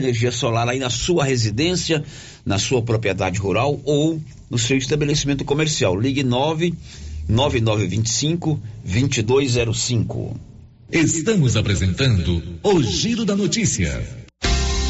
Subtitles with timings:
[0.00, 2.02] energia solar aí na sua residência,
[2.44, 5.98] na sua propriedade rural ou no seu estabelecimento comercial.
[5.98, 6.74] Ligue 9
[7.28, 10.40] 9925 2205.
[10.92, 14.19] Estamos apresentando o Giro da Notícia.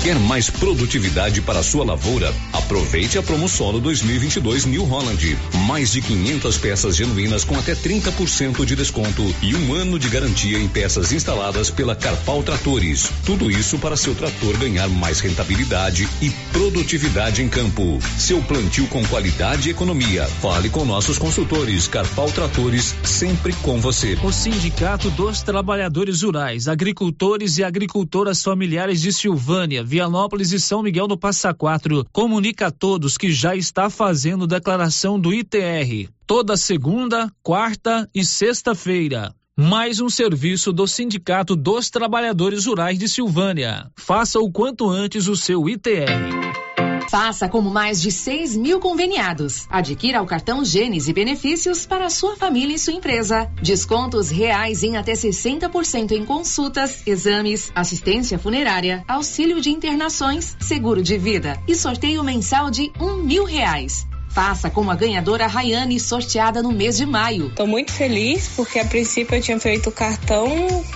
[0.02, 2.34] Quer mais produtividade para a sua lavoura?
[2.54, 5.36] Aproveite a Promosolo 2022 New Holland.
[5.66, 10.58] Mais de 500 peças genuínas com até 30% de desconto e um ano de garantia
[10.58, 13.12] em peças instaladas pela Carpal Tratores.
[13.26, 17.98] Tudo isso para seu trator ganhar mais rentabilidade e produtividade em campo.
[18.16, 20.24] Seu plantio com qualidade e economia.
[20.24, 21.86] Fale com nossos consultores.
[21.88, 24.16] Carpal Tratores, sempre com você.
[24.24, 31.08] O Sindicato dos Trabalhadores Rurais, Agricultores e Agricultoras Familiares de Silvânia Vianópolis e São Miguel
[31.08, 37.28] do Passa Quatro comunica a todos que já está fazendo declaração do ITR toda segunda,
[37.42, 39.34] quarta e sexta-feira.
[39.58, 43.90] Mais um serviço do Sindicato dos Trabalhadores Rurais de Silvânia.
[43.98, 46.69] Faça o quanto antes o seu ITR.
[47.10, 49.66] Faça como mais de 6 mil conveniados.
[49.68, 53.50] Adquira o cartão Gênesis e benefícios para a sua família e sua empresa.
[53.60, 61.18] Descontos reais em até 60% em consultas, exames, assistência funerária, auxílio de internações, seguro de
[61.18, 64.06] vida e sorteio mensal de um mil reais.
[64.30, 67.48] Faça como a ganhadora Rayane, sorteada no mês de maio.
[67.48, 70.48] Estou muito feliz porque a princípio eu tinha feito o cartão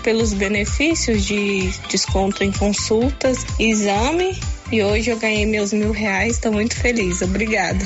[0.03, 4.39] pelos benefícios de desconto em consultas, exame
[4.71, 7.23] e hoje eu ganhei meus mil reais, estou muito feliz.
[7.23, 7.85] Obrigada.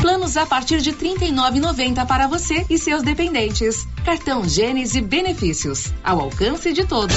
[0.00, 3.86] Planos a partir de R$ 39,90 para você e seus dependentes.
[4.04, 7.16] Cartão Gênesis Benefícios, ao alcance de todos.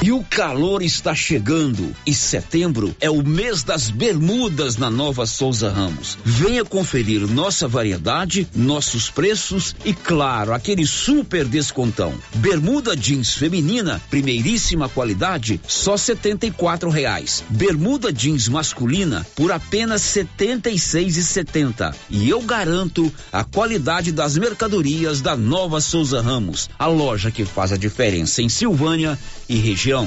[0.00, 5.70] E o calor está chegando e setembro é o mês das bermudas na Nova Souza
[5.70, 6.16] Ramos.
[6.24, 12.14] Venha conferir nossa variedade, nossos preços e claro, aquele super descontão.
[12.36, 17.44] Bermuda jeans feminina, primeiríssima qualidade, só setenta e quatro reais.
[17.50, 21.94] Bermuda jeans masculina por apenas setenta e seis e setenta.
[22.08, 27.72] E eu garanto a qualidade das mercadorias da Nova Souza Ramos, a loja que faz
[27.72, 29.18] a diferença em Silvânia
[29.48, 30.06] e região.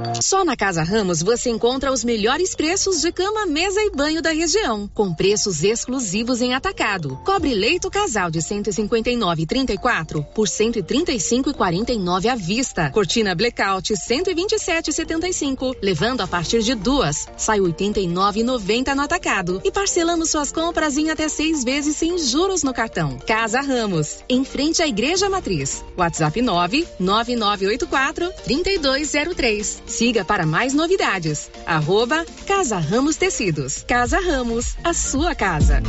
[0.19, 4.31] Só na Casa Ramos você encontra os melhores preços de cama, mesa e banho da
[4.31, 7.19] região, com preços exclusivos em atacado.
[7.23, 12.89] Cobre leito casal de 159,34 por 135,49 à vista.
[12.89, 20.51] Cortina blackout 127,75, levando a partir de duas, sai 89,90 no atacado e parcelamos suas
[20.51, 23.17] compras em até seis vezes sem juros no cartão.
[23.25, 25.83] Casa Ramos, em frente à Igreja Matriz.
[25.97, 29.83] WhatsApp 9 9984 3203.
[30.01, 31.51] Siga para mais novidades.
[31.63, 33.85] Arroba Casa Ramos Tecidos.
[33.87, 35.79] Casa Ramos, a sua casa.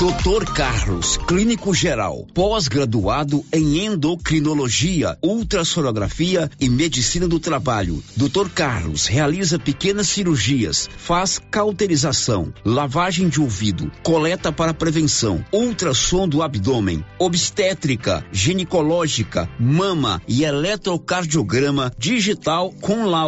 [0.00, 8.02] Doutor Carlos, clínico geral, pós-graduado em endocrinologia, ultrassonografia e medicina do trabalho.
[8.16, 16.42] Doutor Carlos realiza pequenas cirurgias, faz cauterização, lavagem de ouvido, coleta para prevenção, ultrassom do
[16.42, 23.27] abdômen, obstétrica, ginecológica, mama e eletrocardiograma digital com laudo.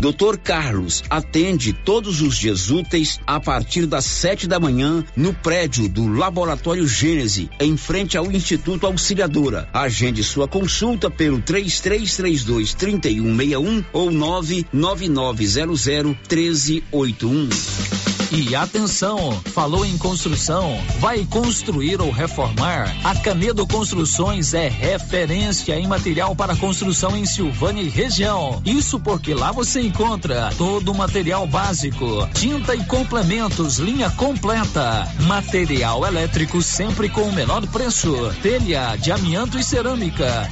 [0.00, 5.86] Doutor Carlos atende todos os dias úteis a partir das sete da manhã no prédio
[5.90, 9.68] do Laboratório Gênese, em frente ao Instituto Auxiliadora.
[9.74, 18.09] Agende sua consulta pelo 3332 3161 ou 99900 1381.
[18.32, 22.96] E atenção, falou em construção, vai construir ou reformar?
[23.02, 28.62] A Canedo Construções é referência em material para construção em Silvânia e região.
[28.64, 36.06] Isso porque lá você encontra todo o material básico, tinta e complementos, linha completa, material
[36.06, 40.48] elétrico sempre com o menor preço, telha de amianto e cerâmica.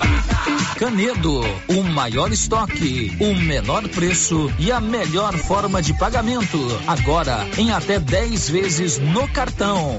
[0.76, 6.58] Canedo, o maior estoque, o menor preço e a melhor forma de pagamento.
[6.84, 9.99] Agora em até 10 vezes no cartão.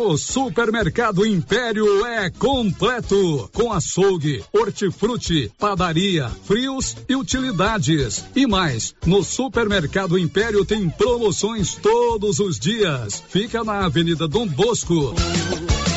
[0.00, 8.24] O Supermercado Império é completo, com açougue, hortifruti, padaria, frios e utilidades.
[8.36, 13.24] E mais, no Supermercado Império tem promoções todos os dias.
[13.28, 15.16] Fica na Avenida Dom Bosco.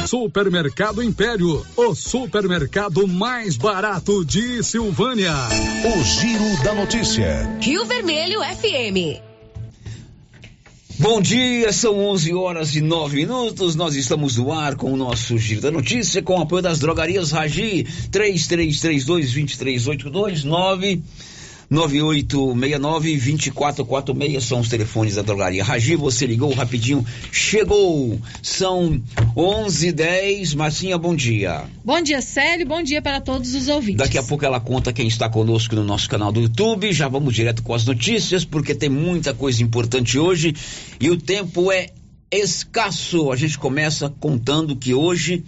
[0.08, 5.36] Supermercado Império, o supermercado mais barato de Silvânia.
[5.86, 7.55] O Giro da Notícia.
[7.62, 9.31] Rio Vermelho FM.
[11.01, 13.75] Bom dia, são 11 horas e 9 minutos.
[13.75, 17.31] Nós estamos no ar com o nosso Giro da Notícia, com o apoio das drogarias
[17.31, 20.43] Ragi, 3332-2382,
[21.72, 25.96] 9869-2446 são os telefones da drogaria Ragi.
[25.96, 28.20] Você ligou rapidinho, chegou.
[28.44, 29.01] São
[29.36, 31.63] 11 e 10 Marcinha, bom dia.
[31.84, 32.68] Bom dia, Célio.
[32.68, 34.00] Bom dia para todos os ouvintes.
[34.00, 36.92] Daqui a pouco ela conta quem está conosco no nosso canal do YouTube.
[36.92, 40.54] Já vamos direto com as notícias, porque tem muita coisa importante hoje
[41.00, 41.88] e o tempo é
[42.32, 43.32] escasso.
[43.32, 45.46] A gente começa contando que hoje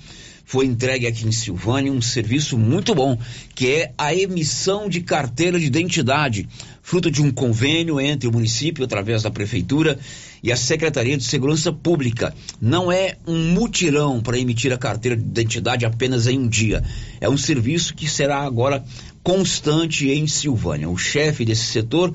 [0.53, 3.17] foi entregue aqui em Silvânia um serviço muito bom,
[3.55, 6.47] que é a emissão de carteira de identidade,
[6.83, 9.97] fruto de um convênio entre o município, através da prefeitura,
[10.43, 12.35] e a Secretaria de Segurança Pública.
[12.61, 16.83] Não é um mutirão para emitir a carteira de identidade apenas em um dia.
[17.19, 18.85] É um serviço que será agora
[19.23, 20.87] constante em Silvânia.
[20.87, 22.13] O chefe desse setor,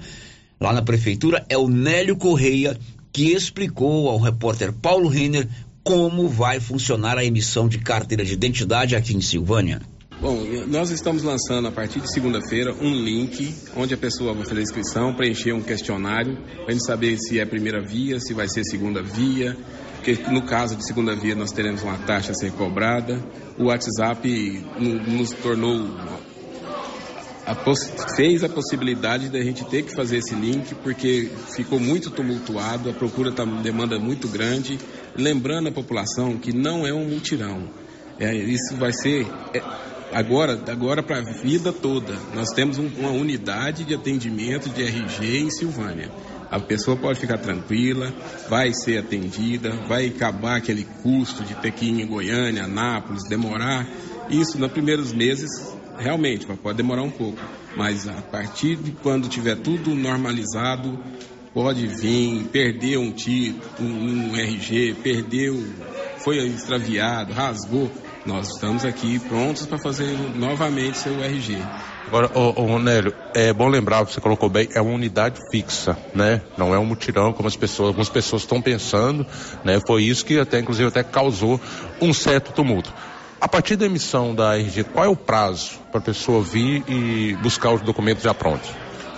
[0.61, 2.79] lá na prefeitura, é o Nélio Correia,
[3.13, 5.49] que explicou ao repórter Paulo Renner
[5.89, 9.81] como vai funcionar a emissão de carteira de identidade aqui em Silvânia.
[10.21, 14.61] Bom, nós estamos lançando a partir de segunda-feira um link onde a pessoa vai fazer
[14.61, 18.47] a inscrição, preencher um questionário para a gente saber se é primeira via, se vai
[18.47, 19.57] ser segunda via.
[19.95, 23.25] Porque no caso de segunda via nós teremos uma taxa a ser cobrada.
[23.59, 24.29] O WhatsApp
[25.07, 25.89] nos tornou
[27.49, 27.55] a
[28.15, 32.93] fez a possibilidade da gente ter que fazer esse link porque ficou muito tumultuado, a
[32.93, 34.79] procura está demanda muito grande,
[35.17, 37.71] lembrando a população que não é um mutirão.
[38.21, 39.63] É, isso vai ser é,
[40.13, 42.15] agora, agora para a vida toda.
[42.35, 46.11] Nós temos um, uma unidade de atendimento de RG em Silvânia.
[46.51, 48.13] A pessoa pode ficar tranquila,
[48.49, 53.89] vai ser atendida, vai acabar aquele custo de ter que ir em Goiânia, Anápolis, demorar.
[54.29, 57.39] Isso nos primeiros meses realmente pode demorar um pouco,
[57.77, 60.99] mas a partir de quando tiver tudo normalizado,
[61.53, 65.63] pode vir, perder um título, um, um RG, perdeu,
[66.19, 67.91] foi extraviado, rasgou,
[68.25, 71.57] nós estamos aqui prontos para fazer novamente seu RG.
[72.07, 76.43] Agora, ô, ô Nélio, é bom lembrar, você colocou bem, é uma unidade fixa, né?
[76.57, 79.27] Não é um mutirão como as pessoas, algumas pessoas estão pensando,
[79.65, 79.81] né?
[79.87, 81.61] Foi isso que até, inclusive, até causou
[82.01, 82.93] um certo tumulto.
[83.41, 87.37] A partir da emissão da RG, qual é o prazo para a pessoa vir e
[87.37, 88.69] buscar os documentos já prontos?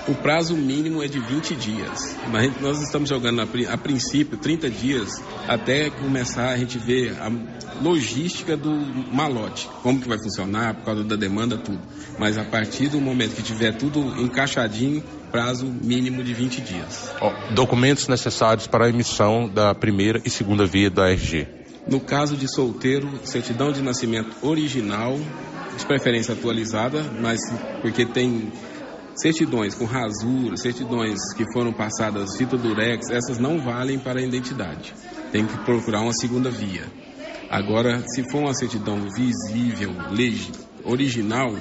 [0.07, 5.23] O prazo mínimo é de 20 dias, mas nós estamos jogando a, princípio 30 dias
[5.49, 7.31] até começar a gente ver a
[7.83, 11.81] logística do malote, como que vai funcionar por causa da demanda, tudo.
[12.19, 17.11] Mas a partir do momento que tiver tudo encaixadinho, prazo mínimo de 20 dias.
[17.23, 21.60] Oh, documentos necessários para a emissão da primeira e segunda via da RG.
[21.91, 25.19] No caso de solteiro, certidão de nascimento original,
[25.77, 27.41] de preferência atualizada, mas
[27.83, 28.53] porque tem
[29.17, 34.95] certidões com rasura, certidões que foram passadas fita durex, essas não valem para a identidade.
[35.33, 36.85] Tem que procurar uma segunda via.
[37.51, 39.93] Agora, se for uma certidão visível,
[40.85, 41.57] original,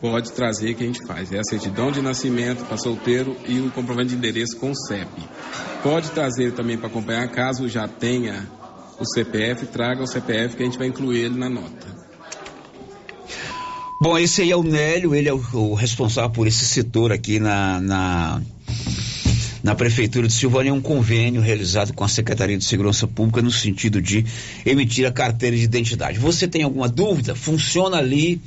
[0.00, 1.32] pode trazer que a gente faz.
[1.32, 5.10] É a certidão de nascimento para solteiro e o comprovante de endereço com CEP.
[5.82, 8.46] Pode trazer também para acompanhar caso já tenha
[9.02, 12.02] o CPF, traga o CPF que a gente vai incluir ele na nota.
[14.00, 17.38] Bom, esse aí é o Nélio, ele é o, o responsável por esse setor aqui
[17.38, 18.42] na, na,
[19.62, 20.70] na Prefeitura de Silvânia.
[20.70, 24.24] É um convênio realizado com a Secretaria de Segurança Pública no sentido de
[24.66, 26.18] emitir a carteira de identidade.
[26.18, 27.36] Você tem alguma dúvida?
[27.36, 28.40] Funciona ali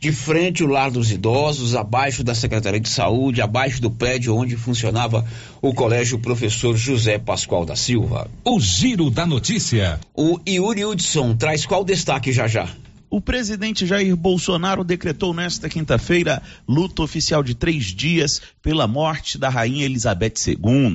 [0.00, 4.56] de frente o lar dos idosos, abaixo da Secretaria de Saúde, abaixo do prédio onde
[4.56, 5.26] funcionava
[5.60, 8.26] o colégio professor José Pascoal da Silva.
[8.42, 10.00] O giro da notícia.
[10.14, 12.66] O Yuri Hudson traz qual destaque já já?
[13.10, 19.50] O presidente Jair Bolsonaro decretou nesta quinta-feira luta oficial de três dias pela morte da
[19.50, 20.94] rainha Elizabeth II.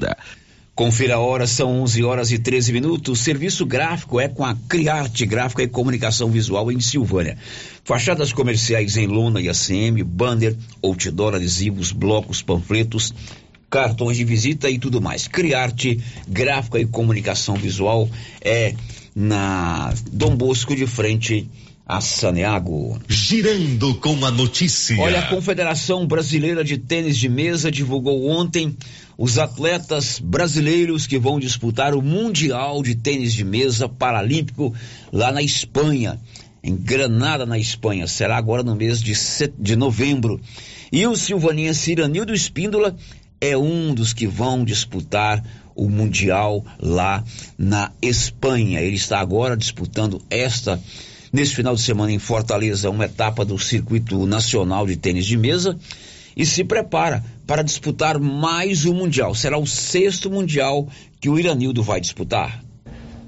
[0.75, 3.21] Confira a hora, são 11 horas e 13 minutos.
[3.21, 7.37] Serviço gráfico é com a Criarte Gráfica e Comunicação Visual em Silvânia.
[7.85, 10.53] Fachadas comerciais em lona e ACM, banner,
[10.83, 13.13] outdoor, adesivos, blocos, panfletos,
[13.69, 15.29] cartões de visita e tudo mais.
[15.29, 18.09] Criarte Gráfica e Comunicação Visual
[18.41, 18.75] é
[19.15, 21.49] na Dom Bosco de frente
[21.87, 22.99] a Saneago.
[23.07, 24.99] Girando com a notícia.
[24.99, 28.75] Olha, a Confederação Brasileira de Tênis de Mesa divulgou ontem
[29.17, 34.73] os atletas brasileiros que vão disputar o Mundial de Tênis de Mesa Paralímpico
[35.11, 36.19] lá na Espanha,
[36.63, 38.07] em Granada, na Espanha.
[38.07, 39.53] Será agora no mês de, set...
[39.57, 40.39] de novembro.
[40.91, 42.95] E o silvanense Iranildo Espíndola
[43.39, 45.43] é um dos que vão disputar
[45.75, 47.23] o Mundial lá
[47.57, 48.81] na Espanha.
[48.81, 50.81] Ele está agora disputando esta
[51.31, 55.77] nesse final de semana em Fortaleza, uma etapa do circuito nacional de tênis de mesa.
[56.35, 59.33] E se prepara para disputar mais um Mundial.
[59.33, 60.87] Será o sexto Mundial
[61.21, 62.63] que o Iranildo vai disputar.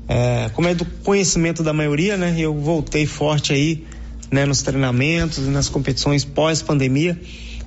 [0.08, 2.36] É, como é do conhecimento da maioria, né?
[2.38, 3.86] Eu voltei forte aí,
[4.32, 7.20] né, nos treinamentos, nas competições pós-pandemia,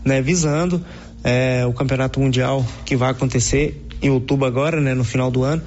[0.04, 0.84] né, visando
[1.24, 5.62] é, o campeonato mundial que vai acontecer em outubro agora, né, no final do ano,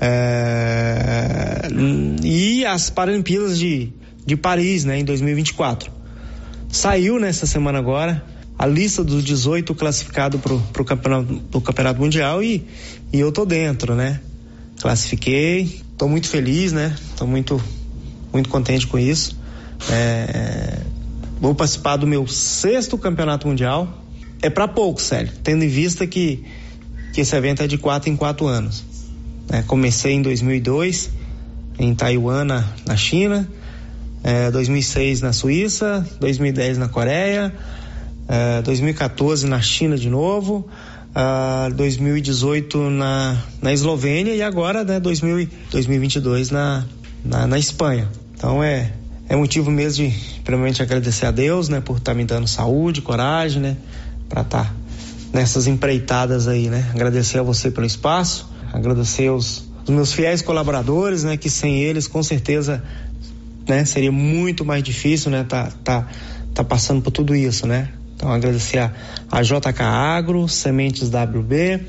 [0.00, 1.68] é,
[2.22, 3.92] e as Paralimpíadas de,
[4.24, 5.90] de Paris, né, em 2024.
[6.68, 8.22] Saiu nessa semana agora
[8.60, 12.66] a lista dos 18 classificados para o campeonato, campeonato mundial e,
[13.10, 14.20] e eu tô dentro, né?
[14.78, 16.94] Classifiquei, Estou muito feliz, né?
[17.10, 17.62] Estou muito,
[18.30, 19.34] muito contente com isso.
[19.90, 20.78] É,
[21.40, 24.02] vou participar do meu sexto campeonato mundial.
[24.42, 26.44] É para pouco, sério, tendo em vista que,
[27.14, 28.84] que esse evento é de quatro em quatro anos.
[29.50, 31.10] É, comecei em 2002
[31.78, 33.48] em Taiwan, na, na China,
[34.22, 37.54] é, 2006 na Suíça, 2010 na Coreia,
[38.30, 40.64] é, 2014 na China de novo,
[41.10, 46.84] uh, 2018 na, na Eslovênia e agora, né, 2000, 2022 na,
[47.24, 48.08] na, na Espanha.
[48.32, 48.92] Então é,
[49.28, 53.02] é motivo mesmo de, primeiramente, agradecer a Deus, né, por estar tá me dando saúde,
[53.02, 53.76] coragem, né,
[54.28, 54.74] para estar tá
[55.32, 56.88] nessas empreitadas aí, né.
[56.94, 62.06] Agradecer a você pelo espaço, agradecer os, os meus fiéis colaboradores, né, que sem eles,
[62.06, 62.80] com certeza,
[63.68, 66.06] né, seria muito mais difícil, né, tá, tá,
[66.54, 67.88] tá passando por tudo isso, né.
[68.20, 68.92] Então, agradecer a,
[69.32, 71.86] a JK Agro, Sementes WB,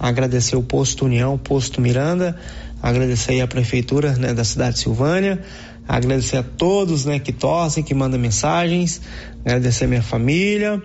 [0.00, 2.40] agradecer o Posto União, Posto Miranda,
[2.82, 5.42] agradecer a Prefeitura né, da cidade de Silvânia,
[5.86, 9.02] agradecer a todos né, que torcem, que mandam mensagens,
[9.44, 10.82] agradecer a minha família,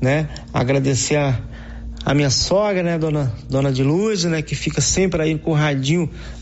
[0.00, 1.38] né, agradecer a
[2.04, 5.56] a minha sogra, né, dona, dona de Luz, né, que fica sempre aí com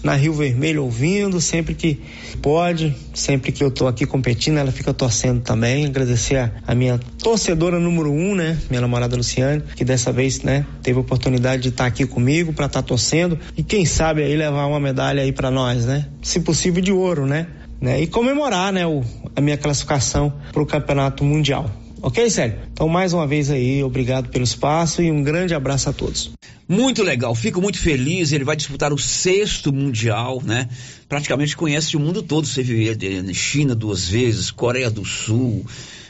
[0.02, 2.00] na Rio Vermelho ouvindo, sempre que
[2.40, 5.84] pode, sempre que eu tô aqui competindo, ela fica torcendo também.
[5.84, 10.64] Agradecer a, a minha torcedora número um, né, minha namorada Luciane, que dessa vez, né,
[10.82, 14.22] teve a oportunidade de estar tá aqui comigo para estar tá torcendo e quem sabe
[14.22, 17.46] aí levar uma medalha aí para nós, né, se possível de ouro, né,
[17.80, 19.02] né, e comemorar, né, o,
[19.36, 21.70] a minha classificação para o campeonato mundial.
[22.02, 22.56] Ok, Célio?
[22.72, 26.30] Então, mais uma vez aí, obrigado pelo espaço e um grande abraço a todos.
[26.66, 28.32] Muito legal, fico muito feliz.
[28.32, 30.66] Ele vai disputar o sexto Mundial, né?
[31.06, 32.46] Praticamente conhece o mundo todo.
[32.46, 35.66] Você vive China duas vezes, Coreia do Sul,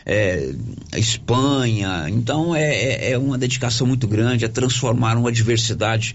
[0.06, 0.54] é,
[0.96, 2.06] Espanha.
[2.08, 6.14] Então, é, é, é uma dedicação muito grande, é transformar uma adversidade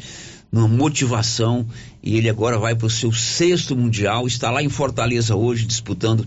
[0.49, 1.65] numa motivação.
[2.01, 6.25] E ele agora vai para o seu sexto Mundial, está lá em Fortaleza hoje disputando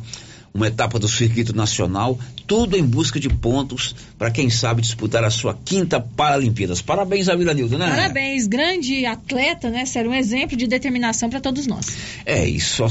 [0.53, 5.31] uma etapa do circuito nacional, tudo em busca de pontos para quem sabe disputar a
[5.31, 6.81] sua quinta Paralimpíadas.
[6.81, 7.89] Parabéns a Nildo, né?
[7.89, 9.85] Parabéns, grande atleta, né?
[9.85, 11.87] Ser um exemplo de determinação para todos nós.
[12.25, 12.89] É, e só,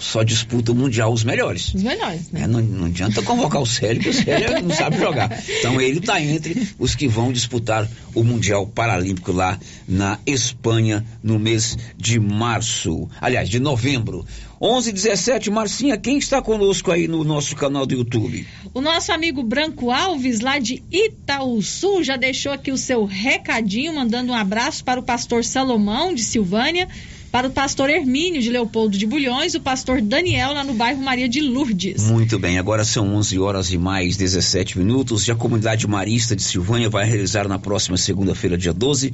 [0.00, 1.72] só disputa o Mundial os melhores.
[1.72, 2.42] Os melhores, né?
[2.42, 5.42] É, não, não adianta convocar o Célio, porque o Célio não sabe jogar.
[5.58, 11.38] Então ele está entre os que vão disputar o Mundial Paralímpico lá na Espanha no
[11.38, 13.08] mês de março.
[13.20, 14.26] Aliás, de novembro.
[14.60, 18.46] 11 17 Marcinha, quem está conosco aí no nosso canal do YouTube?
[18.72, 24.32] O nosso amigo Branco Alves, lá de Itaúsu, já deixou aqui o seu recadinho, mandando
[24.32, 26.88] um abraço para o pastor Salomão, de Silvânia,
[27.30, 31.28] para o pastor Hermínio, de Leopoldo de Bulhões, o pastor Daniel, lá no bairro Maria
[31.28, 32.04] de Lourdes.
[32.04, 36.42] Muito bem, agora são 11 horas e mais 17 minutos e a comunidade marista de
[36.42, 39.12] Silvânia vai realizar na próxima segunda-feira, dia 12,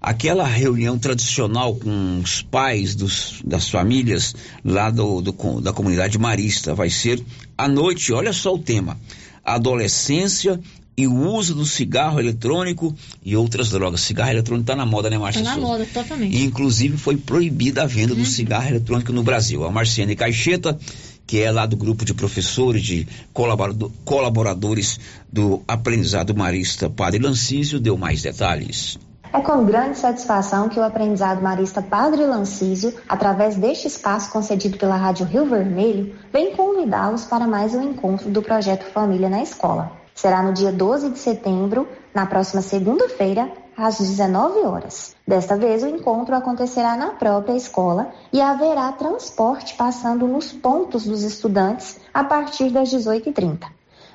[0.00, 4.34] aquela reunião tradicional com os pais dos, das famílias
[4.64, 6.74] lá do, do, da comunidade marista.
[6.74, 7.22] Vai ser
[7.58, 8.98] à noite, olha só o tema:
[9.44, 10.58] adolescência
[10.96, 14.00] e o uso do cigarro eletrônico e outras drogas.
[14.02, 15.40] Cigarro eletrônico está na moda, né, Márcia?
[15.40, 16.36] Está na moda, totalmente.
[16.36, 18.20] E, inclusive, foi proibida a venda uhum.
[18.20, 19.64] do cigarro eletrônico no Brasil.
[19.64, 20.78] A Marciane Caixeta,
[21.26, 23.06] que é lá do grupo de professores, de
[24.04, 25.00] colaboradores
[25.32, 28.98] do aprendizado marista Padre Lancísio, deu mais detalhes.
[29.32, 34.96] É com grande satisfação que o aprendizado marista Padre Lancísio, através deste espaço concedido pela
[34.96, 39.92] Rádio Rio Vermelho, vem convidá-los para mais um encontro do projeto Família na Escola.
[40.16, 45.14] Será no dia 12 de setembro, na próxima segunda-feira, às 19 horas.
[45.24, 51.22] Desta vez, o encontro acontecerá na própria escola e haverá transporte passando nos pontos dos
[51.22, 53.60] estudantes a partir das 18h30.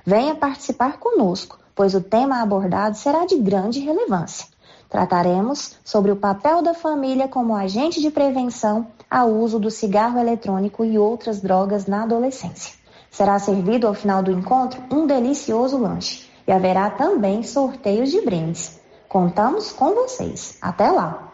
[0.06, 4.54] Venha participar conosco, pois o tema abordado será de grande relevância.
[4.89, 10.83] Trataremos sobre o papel da família como agente de prevenção ao uso do cigarro eletrônico
[10.85, 12.73] e outras drogas na adolescência.
[13.11, 18.79] Será servido ao final do encontro um delicioso lanche e haverá também sorteios de brindes.
[19.07, 20.57] Contamos com vocês.
[20.61, 21.31] Até lá!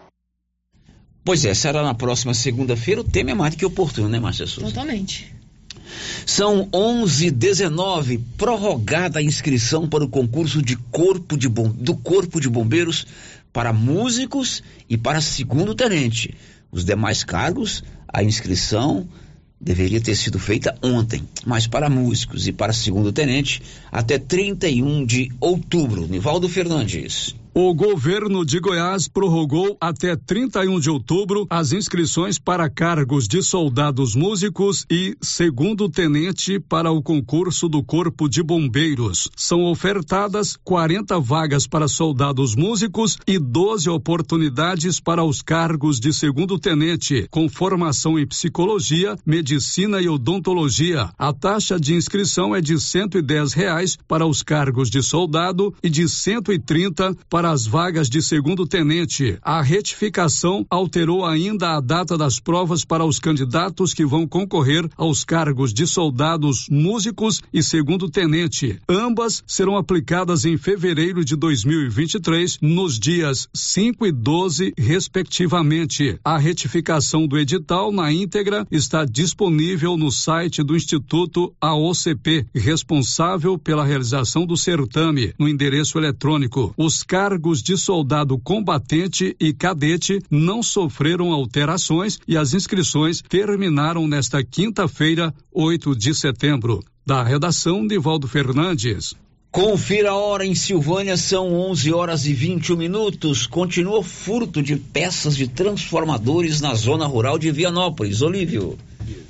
[1.23, 3.01] Pois é, será na próxima segunda-feira.
[3.01, 4.69] O tema é mais do que oportuno, né, Márcia Souza?
[4.69, 5.33] Totalmente.
[6.25, 12.49] São 11:19 prorrogada a inscrição para o concurso de corpo de bom, do Corpo de
[12.49, 13.05] Bombeiros
[13.53, 16.35] para músicos e para segundo tenente.
[16.71, 19.07] Os demais cargos, a inscrição
[19.59, 23.61] deveria ter sido feita ontem, mas para músicos e para segundo tenente
[23.91, 26.07] até 31 de outubro.
[26.07, 27.35] Nivaldo Fernandes.
[27.53, 34.15] O governo de Goiás prorrogou até 31 de outubro as inscrições para cargos de soldados
[34.15, 39.29] músicos e segundo tenente para o concurso do Corpo de Bombeiros.
[39.35, 46.57] São ofertadas 40 vagas para soldados músicos e 12 oportunidades para os cargos de segundo
[46.57, 51.09] tenente, com formação em psicologia, medicina e odontologia.
[51.19, 56.07] A taxa de inscrição é de 110 reais para os cargos de soldado e de
[56.07, 59.35] 130 para para as vagas de segundo tenente.
[59.41, 65.23] A retificação alterou ainda a data das provas para os candidatos que vão concorrer aos
[65.23, 68.77] cargos de soldados, músicos e segundo tenente.
[68.87, 76.19] Ambas serão aplicadas em fevereiro de 2023, nos dias 5 e 12, respectivamente.
[76.23, 83.83] A retificação do edital na íntegra está disponível no site do Instituto AOCP, responsável pela
[83.83, 86.71] realização do certame, no endereço eletrônico.
[86.77, 94.05] Os cargos cargos de soldado combatente e cadete não sofreram alterações e as inscrições terminaram
[94.05, 96.83] nesta quinta-feira, 8 de setembro.
[97.05, 99.13] Da redação, Nivaldo Fernandes.
[99.49, 103.47] Confira a hora em Silvânia, são 11 horas e 21 minutos.
[103.47, 108.21] Continua furto de peças de transformadores na zona rural de Vianópolis.
[108.21, 108.77] Olívio.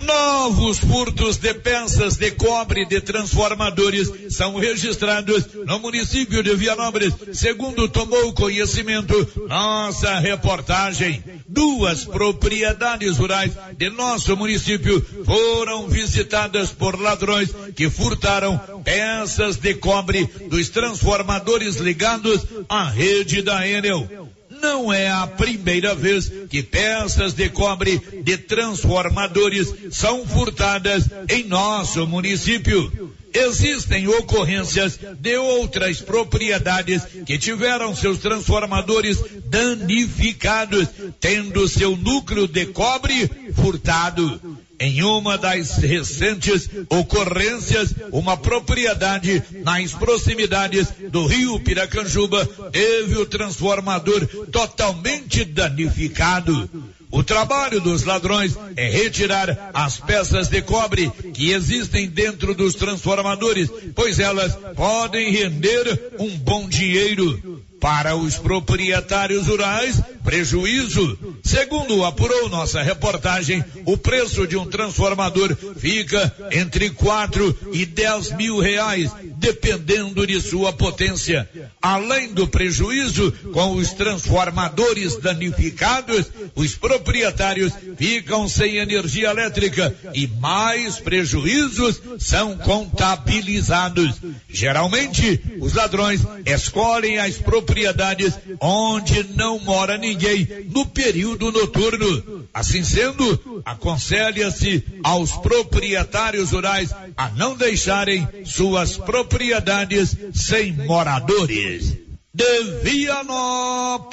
[0.02, 7.88] Novos furtos de peças de cobre de transformadores são registrados no município de Vianópolis, segundo
[7.88, 11.24] tomou conhecimento nossa reportagem.
[11.48, 20.26] Duas propriedades rurais de nosso município foram visitadas por ladrões que furtaram peças de cobre
[20.50, 27.50] dos transformadores ligados à rede da Enel não é a primeira vez que peças de
[27.50, 33.12] cobre de transformadores são furtadas em nosso município.
[33.34, 40.88] Existem ocorrências de outras propriedades que tiveram seus transformadores danificados,
[41.19, 44.39] tendo seu núcleo de cobre furtado.
[44.82, 54.26] Em uma das recentes ocorrências, uma propriedade nas proximidades do rio Piracanjuba teve o transformador
[54.52, 56.67] totalmente danificado.
[57.12, 63.70] O trabalho dos ladrões é retirar as peças de cobre que existem dentro dos transformadores,
[63.94, 67.62] pois elas podem render um bom dinheiro.
[67.82, 71.17] Para os proprietários rurais, prejuízo.
[71.44, 78.60] Segundo apurou nossa reportagem, o preço de um transformador fica entre 4 e 10 mil
[78.60, 81.50] reais, dependendo de sua potência.
[81.82, 91.00] Além do prejuízo com os transformadores danificados, os proprietários ficam sem energia elétrica e mais
[91.00, 94.22] prejuízos são contabilizados.
[94.48, 102.45] Geralmente, os ladrões escolhem as propriedades propriedades onde não mora ninguém no período noturno.
[102.53, 111.97] Assim sendo, aconselha-se aos proprietários rurais a não deixarem suas propriedades sem moradores.
[112.34, 114.12] De Vianópolis,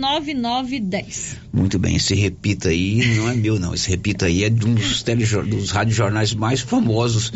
[0.00, 1.36] 996979910.
[1.52, 4.74] Muito bem, esse repita aí não é meu não, esse repita aí é de um
[4.74, 7.32] dos, telejor- dos radiojornais mais famosos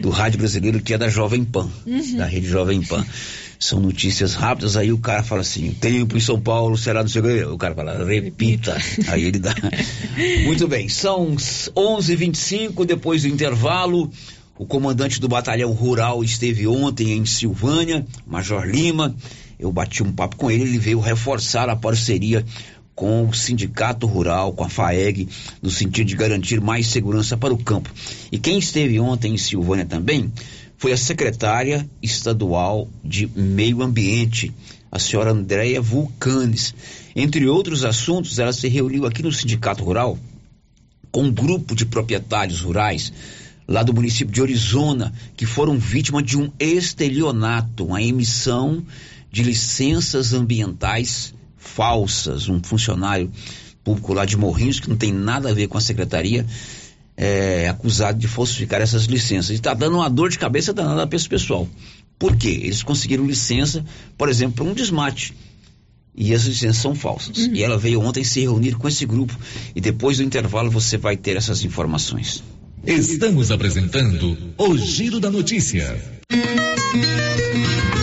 [0.00, 2.16] do rádio brasileiro, que é da Jovem Pan, Uhum.
[2.16, 3.04] da rede Jovem Pan.
[3.58, 7.20] São notícias rápidas, aí o cara fala assim, tempo em São Paulo será não sei
[7.20, 7.44] o quê.
[7.44, 8.76] o cara fala, repita,
[9.08, 9.54] aí ele dá.
[10.44, 14.10] Muito bem, são 11h25, depois do intervalo,
[14.56, 19.14] o comandante do batalhão rural esteve ontem em Silvânia, Major Lima,
[19.58, 22.44] eu bati um papo com ele, ele veio reforçar a parceria
[22.98, 25.28] com o Sindicato Rural, com a FAEG,
[25.62, 27.88] no sentido de garantir mais segurança para o campo.
[28.32, 30.32] E quem esteve ontem em Silvânia também
[30.78, 34.54] foi a secretária estadual de Meio Ambiente,
[34.90, 36.72] a senhora Andréia Vulcanes.
[37.14, 40.16] Entre outros assuntos, ela se reuniu aqui no Sindicato Rural
[41.10, 43.12] com um grupo de proprietários rurais
[43.66, 48.84] lá do município de Orizona que foram vítimas de um estelionato, uma emissão
[49.32, 52.48] de licenças ambientais falsas.
[52.48, 53.30] Um funcionário
[53.82, 56.46] público lá de Morrinhos, que não tem nada a ver com a secretaria,
[57.20, 59.50] é acusado de falsificar essas licenças.
[59.50, 61.68] E está dando uma dor de cabeça danada para esse pessoal.
[62.16, 62.60] Por quê?
[62.62, 63.84] Eles conseguiram licença,
[64.16, 65.34] por exemplo, para um desmate.
[66.14, 67.36] E as licenças são falsas.
[67.52, 69.36] E ela veio ontem se reunir com esse grupo.
[69.74, 72.42] E depois do intervalo você vai ter essas informações.
[72.86, 76.00] Estamos apresentando o Giro da Notícia.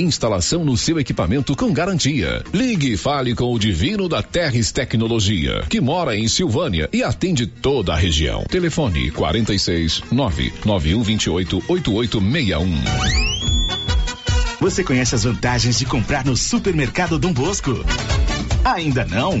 [0.00, 2.42] Instalação no seu equipamento com garantia.
[2.52, 7.46] Ligue e fale com o Divino da Terres Tecnologia, que mora em Silvânia e atende
[7.46, 8.44] toda a região.
[8.48, 13.60] Telefone 46 99128 8861.
[14.60, 17.84] Você conhece as vantagens de comprar no supermercado Dom Bosco?
[18.64, 19.40] Ainda não?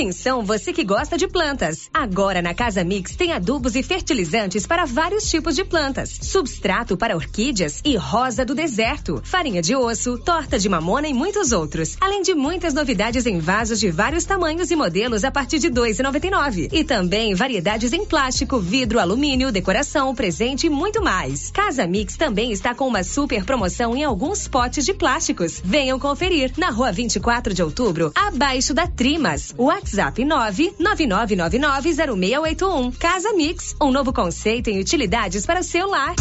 [0.00, 1.90] Atenção, você que gosta de plantas.
[1.92, 6.18] Agora na Casa Mix tem adubos e fertilizantes para vários tipos de plantas.
[6.22, 11.52] Substrato para orquídeas e rosa do deserto, farinha de osso, torta de mamona e muitos
[11.52, 11.96] outros.
[12.00, 15.74] Além de muitas novidades em vasos de vários tamanhos e modelos a partir de R$
[15.74, 16.68] 2,99.
[16.72, 21.50] E também variedades em plástico, vidro, alumínio, decoração, presente e muito mais.
[21.50, 25.60] Casa Mix também está com uma super promoção em alguns potes de plásticos.
[25.64, 29.49] Venham conferir na rua 24 de outubro, abaixo da Trimas.
[29.56, 32.94] WhatsApp 999990681.
[32.98, 36.14] Casa Mix, um novo conceito em utilidades para o seu lar.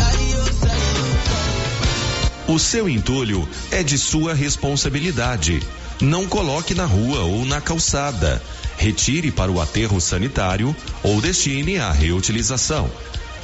[2.48, 5.62] O seu entulho é de sua responsabilidade.
[6.02, 8.42] Não coloque na rua ou na calçada.
[8.78, 12.89] Retire para o aterro sanitário ou destine à reutilização.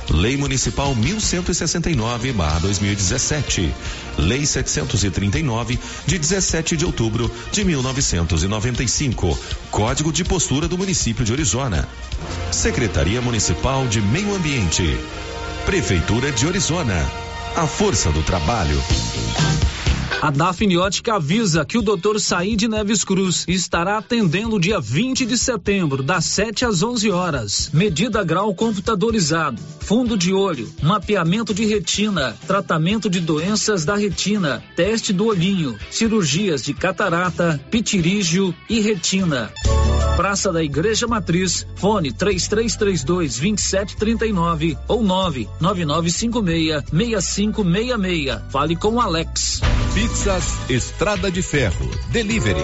[0.09, 3.73] Lei Municipal 1169/2017.
[4.17, 9.37] Lei 739 de 17 de outubro de 1995.
[9.71, 11.89] Código de postura do município de Orizona.
[12.51, 14.99] Secretaria Municipal de Meio Ambiente.
[15.65, 17.11] Prefeitura de Orizona.
[17.55, 18.79] A força do trabalho.
[20.25, 22.17] A Dafniótica avisa que o Dr.
[22.17, 27.69] Said Neves Cruz estará atendendo dia 20 de setembro, das 7 às 11 horas.
[27.71, 35.13] Medida grau computadorizado, fundo de olho, mapeamento de retina, tratamento de doenças da retina, teste
[35.13, 39.51] do olhinho, cirurgias de catarata, pitirígio e retina.
[40.17, 48.41] Praça da Igreja Matriz, fone 3332 2739 ou 99956 6566.
[48.49, 49.61] Fale com Alex.
[49.95, 51.89] Pizzas Estrada de Ferro.
[52.09, 52.59] Delivery.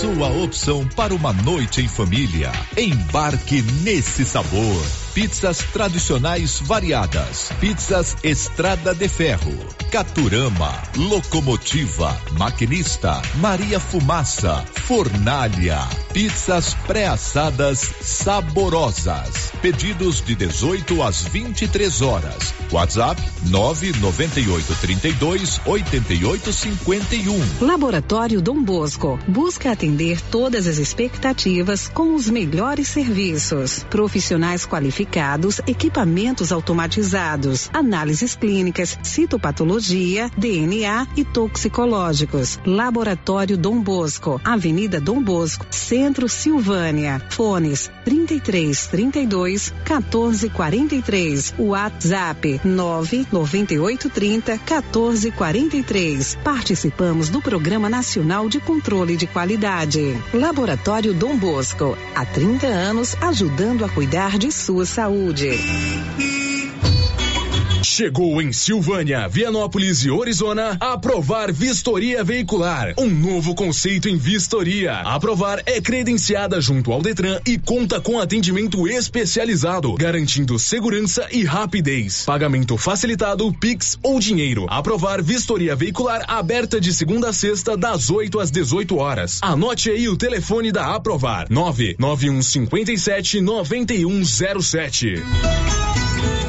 [0.00, 2.50] Sua opção para uma noite em família.
[2.76, 5.01] Embarque nesse sabor.
[5.14, 7.50] Pizzas tradicionais variadas.
[7.60, 9.52] Pizzas Estrada de Ferro.
[9.90, 19.52] Caturama, Locomotiva, Maquinista, Maria Fumaça, Fornalha, pizzas pré-assadas saborosas.
[19.60, 22.54] Pedidos de 18 às 23 horas.
[22.70, 23.20] WhatsApp
[23.50, 27.38] 998 32 88 51.
[27.60, 33.84] Laboratório Dom Bosco busca atender todas as expectativas com os melhores serviços.
[33.90, 35.01] Profissionais qualificados,
[35.66, 42.58] equipamentos automatizados, análises clínicas, citopatologia, DNA e toxicológicos.
[42.66, 47.20] Laboratório Dom Bosco, Avenida Dom Bosco, Centro Silvânia.
[47.30, 51.54] Fones 33 32 14 43.
[51.58, 56.38] WhatsApp 9 98 30 14 43.
[56.44, 60.16] Participamos do Programa Nacional de Controle de Qualidade.
[60.34, 66.41] Laboratório Dom Bosco, há 30 anos ajudando a cuidar de sua saúde.
[67.82, 74.92] Chegou em Silvânia, Vianópolis e Orizona a Aprovar Vistoria Veicular, um novo conceito em vistoria.
[74.92, 81.44] A Aprovar é credenciada junto ao Detran e conta com atendimento especializado, garantindo segurança e
[81.44, 82.24] rapidez.
[82.24, 84.66] Pagamento facilitado, Pix ou dinheiro.
[84.68, 89.38] A Aprovar Vistoria Veicular aberta de segunda a sexta das 8 às 18 horas.
[89.42, 95.22] Anote aí o telefone da Aprovar: 99157 9107.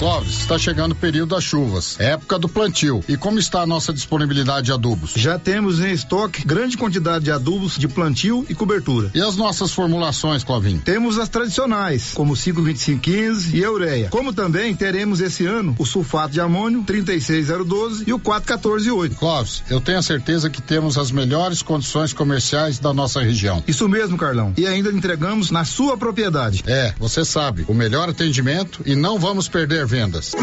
[0.03, 3.01] Clóvis, está chegando o período das chuvas, época do plantio.
[3.07, 5.13] E como está a nossa disponibilidade de adubos?
[5.15, 9.09] Já temos em estoque grande quantidade de adubos de plantio e cobertura.
[9.13, 10.81] E as nossas formulações, Clovinho?
[10.81, 14.09] Temos as tradicionais, como 52515 e ureia.
[14.09, 19.15] Como também teremos esse ano o sulfato de amônio 36012 e o 4148.
[19.15, 23.63] Clóvis, eu tenho a certeza que temos as melhores condições comerciais da nossa região.
[23.65, 24.53] Isso mesmo, Carlão.
[24.57, 26.61] E ainda entregamos na sua propriedade.
[26.67, 30.33] É, você sabe, o melhor atendimento e não vamos perder vendas.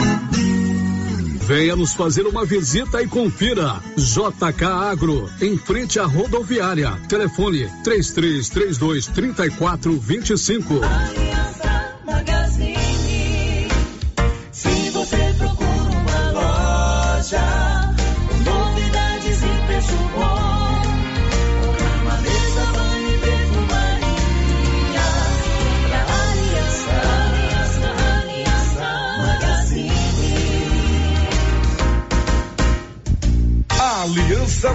[1.46, 3.80] Venha nos fazer uma visita e confira.
[3.96, 6.92] JK Agro, em frente à rodoviária.
[7.08, 10.74] Telefone 3332 3425.
[10.84, 12.39] Aliança Magazine.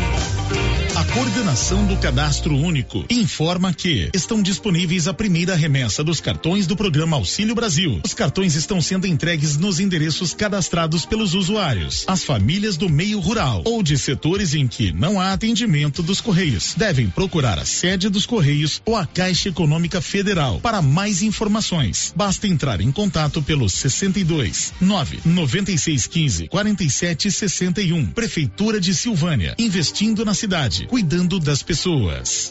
[0.00, 0.67] A
[1.12, 7.16] coordenação do Cadastro Único informa que estão disponíveis a primeira remessa dos cartões do programa
[7.16, 8.00] Auxílio Brasil.
[8.04, 13.62] Os cartões estão sendo entregues nos endereços cadastrados pelos usuários, as famílias do meio rural
[13.64, 16.74] ou de setores em que não há atendimento dos Correios.
[16.76, 20.60] Devem procurar a sede dos Correios ou a Caixa Econômica Federal.
[20.60, 28.06] Para mais informações, basta entrar em contato pelo 62 9 9615 47 61.
[28.06, 32.50] Prefeitura de Silvânia, investindo na cidade, cuidando das pessoas.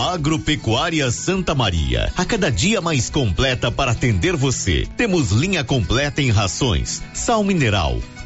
[0.00, 4.88] Agropecuária Santa Maria, a cada dia mais completa para atender você.
[4.96, 8.00] Temos linha completa em rações, sal mineral,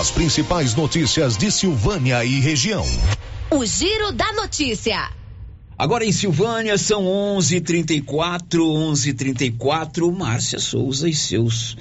[0.00, 2.86] As principais notícias de Silvânia e região.
[3.50, 5.10] O Giro da Notícia.
[5.76, 10.10] Agora em Silvânia são 11:34, 11:34.
[10.10, 11.76] Márcia Souza e seus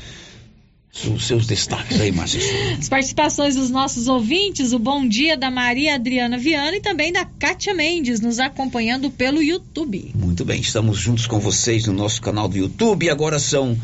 [1.15, 2.41] os seus destaques aí, Márcia.
[2.77, 7.23] As participações dos nossos ouvintes, o bom dia da Maria Adriana Viana e também da
[7.23, 10.11] Kátia Mendes, nos acompanhando pelo YouTube.
[10.13, 13.09] Muito bem, estamos juntos com vocês no nosso canal do YouTube.
[13.09, 13.77] Agora são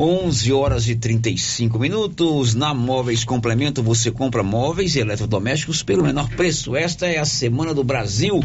[0.00, 2.54] 11 horas e 35 minutos.
[2.54, 6.76] Na Móveis Complemento você compra móveis e eletrodomésticos pelo menor preço.
[6.76, 8.38] Esta é a Semana do Brasil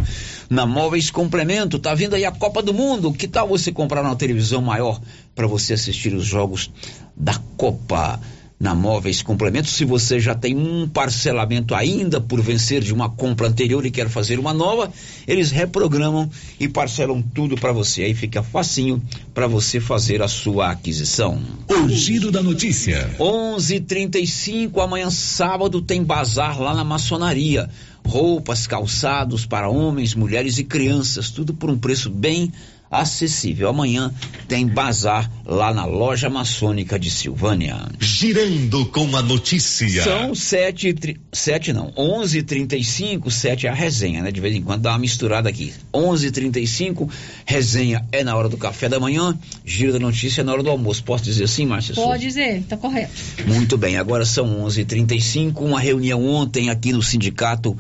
[0.50, 1.78] na Móveis Complemento.
[1.78, 3.14] Tá vindo aí a Copa do Mundo.
[3.14, 5.00] Que tal você comprar uma televisão maior
[5.36, 6.72] para você assistir os jogos
[7.16, 8.20] da Copa?
[8.64, 9.68] Na Móveis Complemento.
[9.68, 14.08] Se você já tem um parcelamento ainda por vencer de uma compra anterior e quer
[14.08, 14.90] fazer uma nova,
[15.28, 18.04] eles reprogramam e parcelam tudo para você.
[18.04, 19.04] Aí fica facinho
[19.34, 21.42] para você fazer a sua aquisição.
[21.68, 23.14] O giro da notícia.
[23.20, 27.70] 11:35 amanhã sábado tem bazar lá na maçonaria.
[28.06, 32.50] Roupas, calçados para homens, mulheres e crianças, tudo por um preço bem
[32.90, 33.70] acessível.
[33.70, 34.14] Amanhã
[34.48, 37.78] tem bazar lá na loja maçônica de Silvânia.
[38.00, 40.04] Girando com a notícia.
[40.04, 44.32] São sete, tri- sete não, onze trinta e cinco, sete é a resenha, né?
[44.32, 45.74] De vez em quando dá uma misturada aqui.
[45.94, 47.10] Onze trinta e cinco,
[47.46, 50.70] resenha é na hora do café da manhã, giro da notícia é na hora do
[50.70, 51.04] almoço.
[51.04, 51.96] Posso dizer assim, Márcia?
[51.96, 52.10] Souza?
[52.10, 53.12] Pode dizer, tá correto.
[53.48, 55.60] Muito bem, agora são 11:35.
[55.62, 57.76] Uma reunião ontem aqui no Sindicato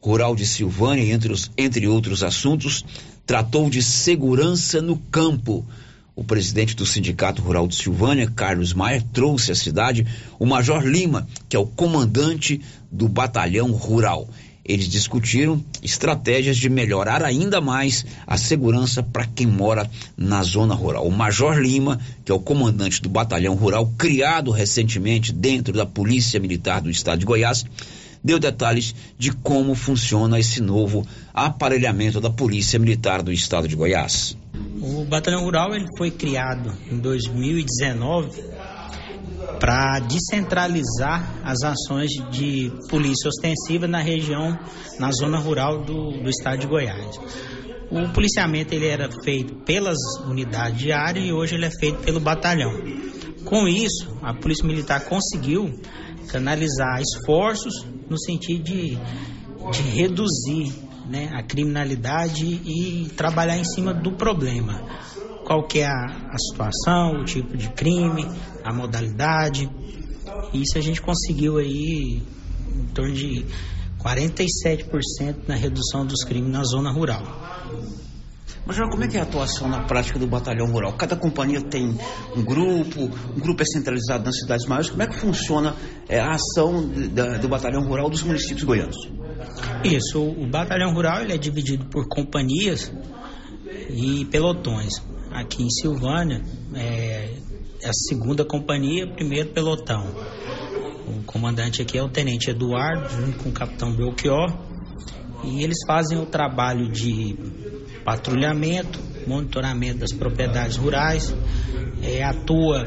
[0.00, 2.84] Rural de Silvânia, entre, os, entre outros assuntos,
[3.26, 5.66] tratou de segurança no campo.
[6.14, 10.06] O presidente do Sindicato Rural de Silvânia, Carlos Maia, trouxe à cidade
[10.38, 12.60] o Major Lima, que é o comandante
[12.90, 14.26] do Batalhão Rural.
[14.64, 21.06] Eles discutiram estratégias de melhorar ainda mais a segurança para quem mora na zona rural.
[21.06, 26.40] O Major Lima, que é o comandante do Batalhão Rural, criado recentemente dentro da Polícia
[26.40, 27.64] Militar do Estado de Goiás,
[28.22, 34.36] deu detalhes de como funciona esse novo aparelhamento da Polícia Militar do Estado de Goiás.
[34.80, 38.42] O Batalhão Rural ele foi criado em 2019
[39.60, 44.58] para descentralizar as ações de polícia ostensiva na região,
[44.98, 47.18] na zona rural do, do estado de Goiás.
[47.90, 49.96] O policiamento ele era feito pelas
[50.26, 52.72] unidades de área e hoje ele é feito pelo batalhão.
[53.44, 55.72] Com isso, a Polícia Militar conseguiu
[56.28, 58.98] canalizar esforços no sentido de,
[59.72, 60.72] de reduzir
[61.08, 64.82] né, a criminalidade e trabalhar em cima do problema.
[65.44, 68.26] Qual que é a, a situação, o tipo de crime,
[68.64, 69.70] a modalidade.
[70.52, 72.20] Isso a gente conseguiu aí
[72.74, 73.46] em torno de
[74.00, 77.22] 47% na redução dos crimes na zona rural.
[78.66, 80.92] Major, como é que é a atuação na prática do batalhão rural?
[80.94, 81.96] Cada companhia tem
[82.36, 83.02] um grupo,
[83.36, 84.90] um grupo é centralizado nas cidades maiores.
[84.90, 85.74] Como é que funciona
[86.08, 88.96] é, a ação de- da- do batalhão rural dos municípios goianos?
[89.84, 92.92] Isso, o batalhão rural ele é dividido por companhias
[93.88, 94.94] e pelotões.
[95.30, 96.42] Aqui em Silvânia
[96.74, 97.34] é
[97.82, 100.02] é a segunda companhia, primeiro pelotão.
[101.06, 104.50] O comandante aqui é o tenente Eduardo, junto com o capitão Belchior.
[105.44, 107.36] E eles fazem o trabalho de
[108.06, 111.34] patrulhamento, monitoramento das propriedades rurais,
[112.00, 112.86] é, atua,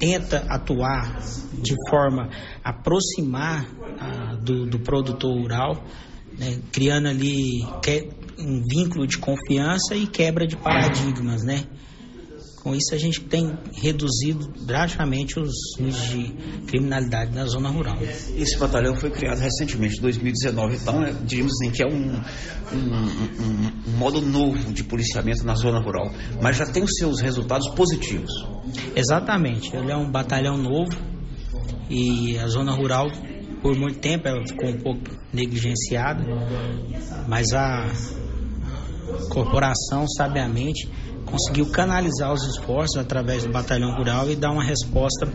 [0.00, 1.20] tenta atuar
[1.52, 2.28] de forma
[2.64, 3.64] a aproximar
[4.00, 5.84] ah, do, do produtor rural,
[6.36, 11.64] né, criando ali que- um vínculo de confiança e quebra de paradigmas, né?
[12.62, 16.32] Com isso a gente tem reduzido drasticamente os índices de
[16.68, 17.96] criminalidade na zona rural.
[18.36, 22.12] Esse batalhão foi criado recentemente, em 2019, então é, diríamos assim que é um,
[22.72, 27.20] um, um- um modo novo de policiamento na zona rural, mas já tem os seus
[27.20, 28.30] resultados positivos.
[28.94, 30.92] Exatamente, ele é um batalhão novo
[31.90, 33.10] e a zona rural,
[33.60, 35.00] por muito tempo, ela ficou um pouco
[35.32, 36.24] negligenciada,
[37.26, 37.90] mas a
[39.28, 40.88] corporação, sabiamente,
[41.24, 45.26] conseguiu canalizar os esforços através do batalhão rural e dar uma resposta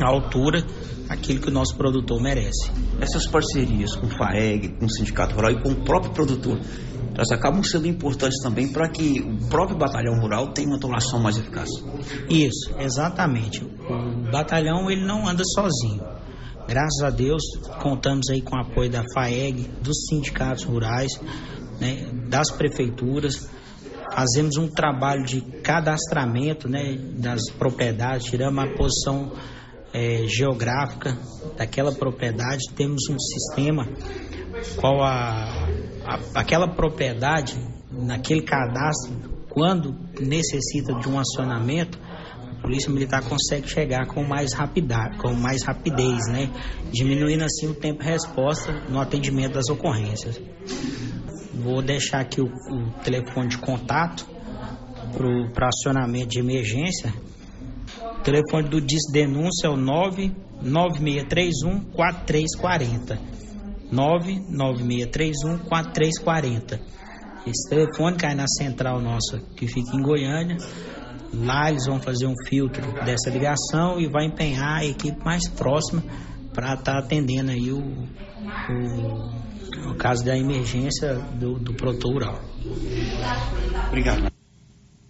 [0.00, 0.64] à altura
[1.08, 2.70] aquilo que o nosso produtor merece.
[3.00, 6.58] Essas parcerias com o FAEG, com o Sindicato Rural e com o próprio produtor,
[7.14, 11.38] elas acabam sendo importantes também para que o próprio batalhão rural tenha uma atuação mais
[11.38, 11.68] eficaz.
[12.28, 13.64] Isso, exatamente.
[13.64, 16.02] O batalhão ele não anda sozinho.
[16.66, 17.42] Graças a Deus
[17.80, 21.12] contamos aí com o apoio da FAEG, dos sindicatos rurais,
[21.80, 23.48] né, das prefeituras.
[24.14, 29.32] Fazemos um trabalho de cadastramento né, das propriedades, tiramos a posição
[29.92, 31.16] eh, geográfica
[31.56, 33.88] daquela propriedade, temos um sistema
[34.76, 35.66] qual a,
[36.04, 37.56] a- aquela propriedade
[37.90, 39.14] naquele cadastro
[39.50, 41.98] quando necessita de um acionamento
[42.62, 46.50] Polícia Militar consegue chegar com mais rapidez, com mais rapidez, né?
[46.90, 50.40] Diminuindo assim o tempo de resposta no atendimento das ocorrências.
[51.62, 54.26] Vou deixar aqui o, o telefone de contato
[55.52, 57.12] para acionamento de emergência.
[58.18, 63.20] O telefone do Dis Denúncia é o 99631 4340.
[63.92, 66.80] 99631 4340.
[67.46, 70.56] Esse telefone cai na central nossa que fica em Goiânia.
[71.32, 76.02] Lá eles vão fazer um filtro dessa ligação e vai empenhar a equipe mais próxima
[76.52, 78.04] para estar tá atendendo aí o, o,
[79.90, 82.44] o, caso da emergência do, do produtor rural.
[83.88, 84.32] Obrigado.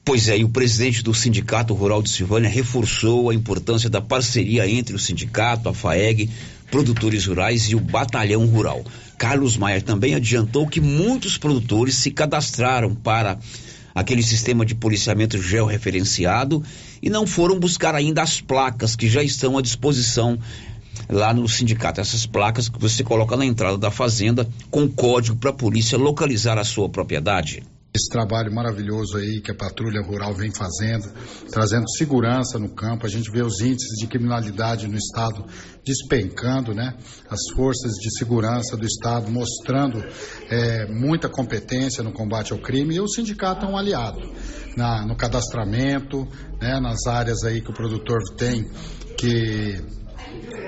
[0.04, 4.68] Pois é, e o presidente do Sindicato Rural de Silvânia reforçou a importância da parceria
[4.68, 6.28] entre o sindicato, a FAEG,
[6.70, 8.84] produtores rurais e o Batalhão Rural.
[9.16, 13.38] Carlos Maier também adiantou que muitos produtores se cadastraram para
[13.94, 16.62] aquele sistema de policiamento georreferenciado
[17.00, 20.38] e não foram buscar ainda as placas que já estão à disposição
[21.08, 22.00] lá no sindicato.
[22.00, 26.58] Essas placas que você coloca na entrada da fazenda com código para a polícia localizar
[26.58, 27.62] a sua propriedade
[27.94, 31.12] esse trabalho maravilhoso aí que a Patrulha Rural vem fazendo,
[31.48, 33.06] trazendo segurança no campo.
[33.06, 35.44] A gente vê os índices de criminalidade no estado
[35.84, 36.96] despencando, né?
[37.30, 40.04] As forças de segurança do estado mostrando
[40.50, 44.28] é, muita competência no combate ao crime e o sindicato é um aliado
[44.76, 46.26] na, no cadastramento,
[46.60, 46.80] né?
[46.80, 48.68] Nas áreas aí que o produtor tem
[49.16, 49.80] que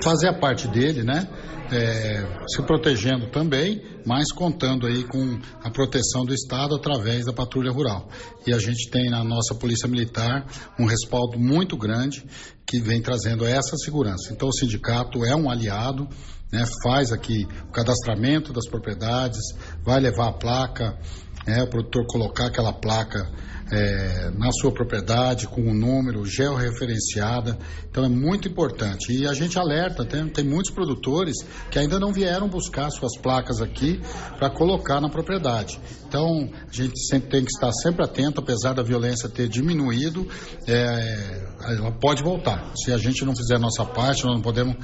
[0.03, 1.27] fazer a parte dele, né?
[1.69, 7.71] É, se protegendo também, mas contando aí com a proteção do Estado através da patrulha
[7.71, 8.07] rural.
[8.45, 10.45] E a gente tem na nossa Polícia Militar
[10.79, 12.25] um respaldo muito grande
[12.65, 14.31] que vem trazendo essa segurança.
[14.31, 16.07] Então o sindicato é um aliado,
[16.51, 19.41] né, faz aqui o cadastramento das propriedades,
[19.83, 20.97] vai levar a placa,
[21.45, 23.29] né, o produtor colocar aquela placa
[23.71, 27.57] é, na sua propriedade, com o um número georreferenciada.
[27.89, 29.11] Então é muito importante.
[29.11, 31.35] E a gente alerta, tem, tem muitos produtores
[31.69, 33.99] que ainda não vieram buscar suas placas aqui
[34.37, 35.79] para colocar na propriedade.
[36.07, 40.27] Então a gente sempre tem que estar sempre atento, apesar da violência ter diminuído,
[40.67, 42.71] é, ela pode voltar.
[42.75, 44.77] Se a gente não fizer a nossa parte, nós não podemos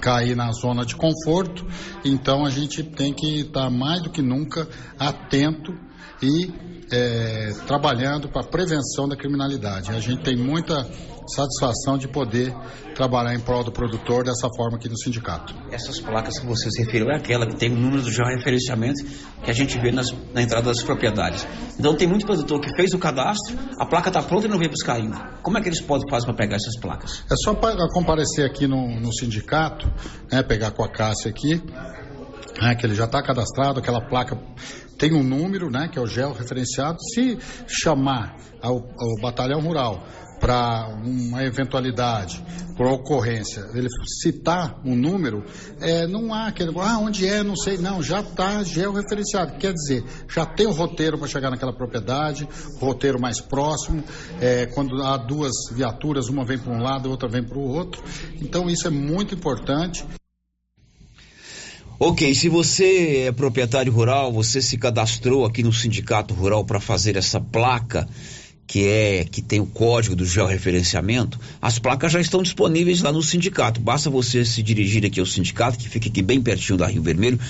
[0.00, 1.66] cair na zona de conforto.
[2.04, 4.68] Então a gente tem que estar mais do que nunca
[4.98, 5.87] atento
[6.22, 6.52] e
[6.90, 9.90] é, trabalhando para a prevenção da criminalidade.
[9.90, 10.86] A gente tem muita
[11.28, 12.54] satisfação de poder
[12.94, 15.54] trabalhar em prol do produtor dessa forma aqui no sindicato.
[15.70, 19.04] Essas placas que você se referiu é aquela que tem o número do georreferenciamento
[19.42, 21.46] que a gente vê nas, na entrada das propriedades.
[21.78, 24.70] Então tem muito produtor que fez o cadastro, a placa está pronta e não veio
[24.70, 25.38] buscar ainda.
[25.42, 27.22] Como é que eles podem fazer para pegar essas placas?
[27.30, 27.54] É só
[27.92, 29.86] comparecer aqui no, no sindicato,
[30.32, 31.62] né, pegar com a Cássia aqui,
[32.60, 34.36] né, que ele já está cadastrado, aquela placa
[34.98, 36.98] tem um número, né, que é o gel referenciado.
[37.14, 40.04] Se chamar ao, ao batalhão rural
[40.40, 42.44] para uma eventualidade,
[42.76, 43.88] por ocorrência, ele
[44.22, 45.44] citar um número,
[45.80, 50.04] é, não há aquele, ah, onde é, não sei, não, já está georreferenciado, quer dizer,
[50.28, 54.02] já tem o roteiro para chegar naquela propriedade, roteiro mais próximo,
[54.40, 57.68] é, quando há duas viaturas, uma vem para um lado, a outra vem para o
[57.68, 58.00] outro,
[58.40, 60.06] então isso é muito importante.
[62.00, 67.16] Ok, se você é proprietário rural, você se cadastrou aqui no Sindicato Rural para fazer
[67.16, 68.08] essa placa
[68.68, 73.22] que é que tem o código do georreferenciamento, as placas já estão disponíveis lá no
[73.22, 73.80] sindicato.
[73.80, 77.40] Basta você se dirigir aqui ao sindicato, que fica aqui bem pertinho da Rio Vermelho,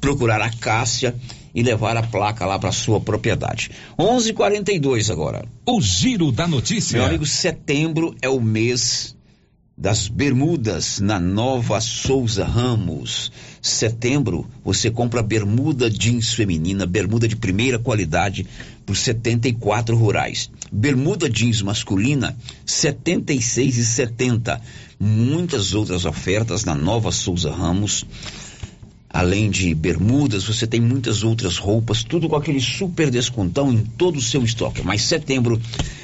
[0.00, 1.14] procurar a Cássia
[1.52, 3.72] e levar a placa lá para sua propriedade.
[3.98, 5.44] 11:42 agora.
[5.66, 6.96] O giro da notícia.
[6.96, 9.17] Meu amigo, setembro é o mês
[9.78, 13.30] das bermudas na Nova Souza Ramos.
[13.62, 18.44] Setembro, você compra bermuda jeans feminina, bermuda de primeira qualidade
[18.84, 20.50] por 74 rurais.
[20.72, 24.60] Bermuda jeans masculina, 76 e 70.
[24.98, 28.04] Muitas outras ofertas na Nova Souza Ramos.
[29.08, 34.16] Além de bermudas, você tem muitas outras roupas, tudo com aquele super descontão em todo
[34.16, 34.82] o seu estoque.
[34.82, 35.58] Mas setembro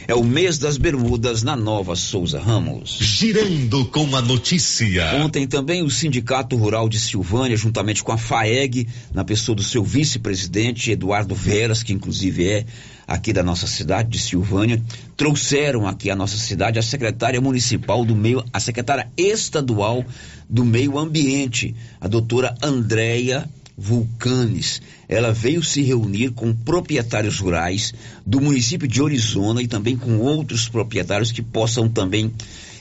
[0.06, 2.98] é o mês das bermudas na Nova Souza Ramos.
[3.00, 5.14] Girando com a notícia.
[5.16, 9.82] Ontem também o Sindicato Rural de Silvânia, juntamente com a FAEG, na pessoa do seu
[9.82, 12.66] vice-presidente Eduardo Veras, que inclusive é
[13.06, 14.82] aqui da nossa cidade de Silvânia,
[15.16, 20.04] trouxeram aqui à nossa cidade a secretária municipal do meio, a secretária estadual
[20.48, 24.80] do Meio Ambiente, a doutora Andréia Vulcanes.
[25.08, 27.92] Ela veio se reunir com proprietários rurais
[28.24, 32.32] do município de Orizona e também com outros proprietários que possam também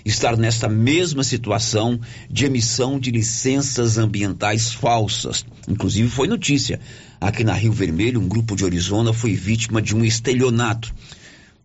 [0.05, 5.45] estar nesta mesma situação de emissão de licenças ambientais falsas.
[5.67, 6.79] Inclusive foi notícia.
[7.19, 10.93] Aqui na Rio Vermelho, um grupo de Orizona foi vítima de um estelionato.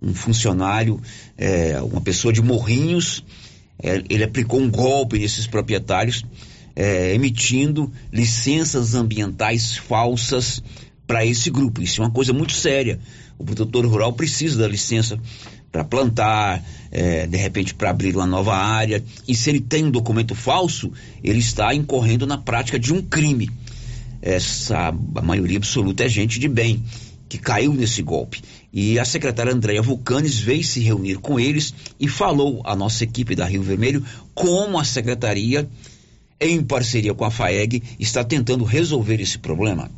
[0.00, 1.00] um funcionário,
[1.36, 3.24] é, uma pessoa de Morrinhos,
[3.82, 6.24] é, ele aplicou um golpe nesses proprietários,
[6.78, 10.62] é, emitindo licenças ambientais falsas
[11.08, 11.82] para esse grupo.
[11.82, 13.00] Isso é uma coisa muito séria.
[13.36, 15.18] O produtor rural precisa da licença
[15.72, 19.02] para plantar, é, de repente para abrir uma nova área.
[19.26, 23.50] E se ele tem um documento falso, ele está incorrendo na prática de um crime.
[24.22, 26.84] Essa a maioria absoluta é gente de bem
[27.28, 28.40] que caiu nesse golpe.
[28.72, 33.34] E a secretária Andréia Vulcanes veio se reunir com eles e falou à nossa equipe
[33.34, 35.68] da Rio Vermelho como a secretaria,
[36.40, 39.90] em parceria com a FAEG, está tentando resolver esse problema.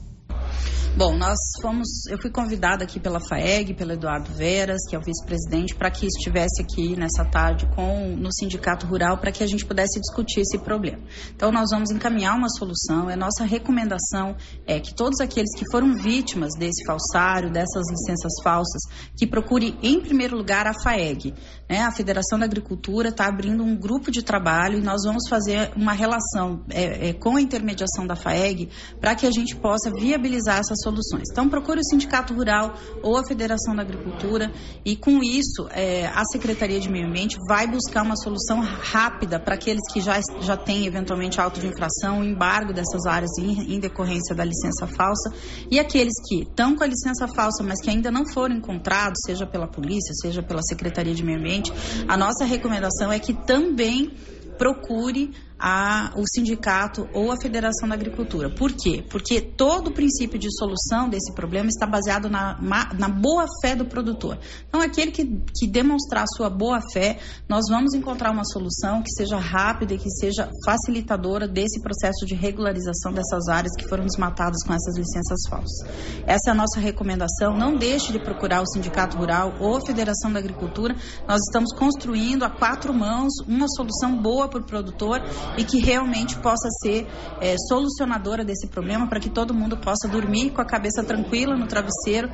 [0.96, 5.02] Bom, nós fomos, eu fui convidada aqui pela FAEG, pelo Eduardo Veras, que é o
[5.02, 9.64] vice-presidente, para que estivesse aqui nessa tarde com no Sindicato Rural para que a gente
[9.64, 10.98] pudesse discutir esse problema.
[11.34, 13.08] Então nós vamos encaminhar uma solução.
[13.08, 14.34] É nossa recomendação
[14.66, 18.82] é que todos aqueles que foram vítimas desse falsário, dessas licenças falsas,
[19.16, 21.32] que procure em primeiro lugar a FAEG.
[21.68, 21.82] Né?
[21.82, 25.92] A Federação da Agricultura está abrindo um grupo de trabalho e nós vamos fazer uma
[25.92, 28.68] relação é, é, com a intermediação da FAEG
[29.00, 31.24] para que a gente possa viabilizar essas soluções.
[31.30, 34.52] Então, procure o Sindicato Rural ou a Federação da Agricultura
[34.84, 39.54] e, com isso, é, a Secretaria de Meio Ambiente vai buscar uma solução rápida para
[39.54, 44.34] aqueles que já, já têm, eventualmente, auto de infração, embargo dessas áreas em, em decorrência
[44.34, 45.32] da licença falsa
[45.70, 49.46] e aqueles que estão com a licença falsa, mas que ainda não foram encontrados, seja
[49.46, 51.72] pela polícia, seja pela Secretaria de Meio Ambiente,
[52.08, 54.12] a nossa recomendação é que também
[54.58, 58.48] procure a, o sindicato ou a Federação da Agricultura.
[58.48, 59.04] Por quê?
[59.10, 62.58] Porque todo o princípio de solução desse problema está baseado na,
[62.98, 64.38] na boa fé do produtor.
[64.68, 65.26] Então, aquele que,
[65.58, 70.10] que demonstrar sua boa fé, nós vamos encontrar uma solução que seja rápida e que
[70.10, 75.86] seja facilitadora desse processo de regularização dessas áreas que foram desmatadas com essas licenças falsas.
[76.26, 77.56] Essa é a nossa recomendação.
[77.56, 80.94] Não deixe de procurar o Sindicato Rural ou a Federação da Agricultura.
[81.28, 85.20] Nós estamos construindo a quatro mãos uma solução boa para o produtor
[85.56, 87.06] e que realmente possa ser
[87.40, 91.66] é, solucionadora desse problema para que todo mundo possa dormir com a cabeça tranquila no
[91.66, 92.28] travesseiro,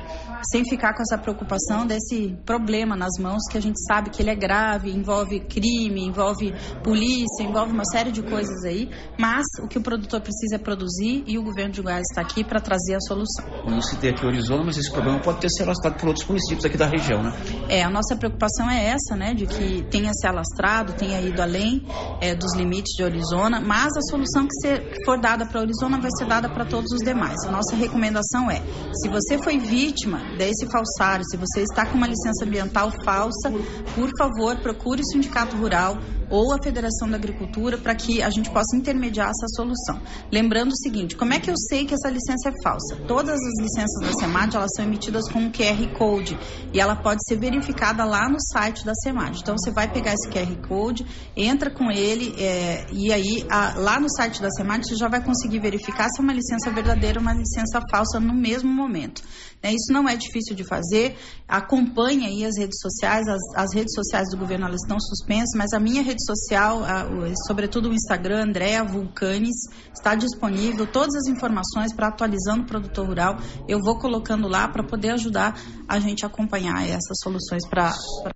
[0.51, 4.29] sem ficar com essa preocupação desse problema nas mãos que a gente sabe que ele
[4.29, 6.53] é grave, envolve crime, envolve
[6.83, 11.23] polícia, envolve uma série de coisas aí, mas o que o produtor precisa é produzir
[11.27, 13.45] e o governo de Goiás está aqui para trazer a solução.
[13.65, 16.77] Não citei aqui Arizona, mas esse problema pode ter se alastrado por outros municípios aqui
[16.77, 17.33] da região, né?
[17.69, 21.85] É, a nossa preocupação é essa, né, de que tenha se alastrado, tenha ido além
[22.21, 26.09] é, dos limites de Arizona, mas a solução que, ser, for dada para Arizona vai
[26.17, 27.43] ser dada para todos os demais.
[27.45, 28.61] A nossa recomendação é:
[28.93, 33.51] se você foi vítima desse falsário, se você está com uma licença ambiental falsa,
[33.95, 35.97] por favor, procure o sindicato rural
[36.29, 40.01] ou a Federação da Agricultura para que a gente possa intermediar essa solução.
[40.31, 42.95] Lembrando o seguinte, como é que eu sei que essa licença é falsa?
[43.07, 46.37] Todas as licenças da SEMAD, elas são emitidas com um QR Code
[46.73, 49.39] e ela pode ser verificada lá no site da SEMAD.
[49.41, 51.05] Então, você vai pegar esse QR Code,
[51.35, 55.23] entra com ele é, e aí a, lá no site da SEMAD você já vai
[55.23, 59.23] conseguir verificar se é uma licença verdadeira ou uma licença falsa no mesmo momento.
[59.61, 61.17] É, isso não é difícil de fazer.
[61.47, 65.73] Acompanhe aí as redes sociais, as, as redes sociais do governo elas estão suspensas, mas
[65.73, 67.07] a minha rede social, a,
[67.47, 69.55] sobretudo o Instagram, Andréa Vulcanes,
[69.93, 70.85] está disponível.
[70.85, 73.37] Todas as informações para atualizando o produtor rural,
[73.67, 77.93] eu vou colocando lá para poder ajudar a gente a acompanhar essas soluções para.
[78.23, 78.31] Pra...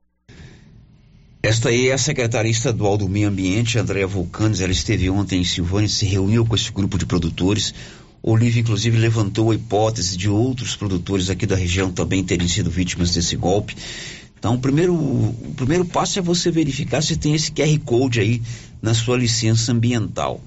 [1.44, 4.62] Esta aí é a secretária estadual do Meio Ambiente, Andréa Vulcanes.
[4.62, 7.74] Ela esteve ontem em Silvânia, se reuniu com esse grupo de produtores.
[8.24, 13.12] Olívia, inclusive, levantou a hipótese de outros produtores aqui da região também terem sido vítimas
[13.12, 13.76] desse golpe.
[14.38, 18.42] Então, o primeiro, o primeiro passo é você verificar se tem esse QR Code aí
[18.82, 20.42] na sua licença ambiental.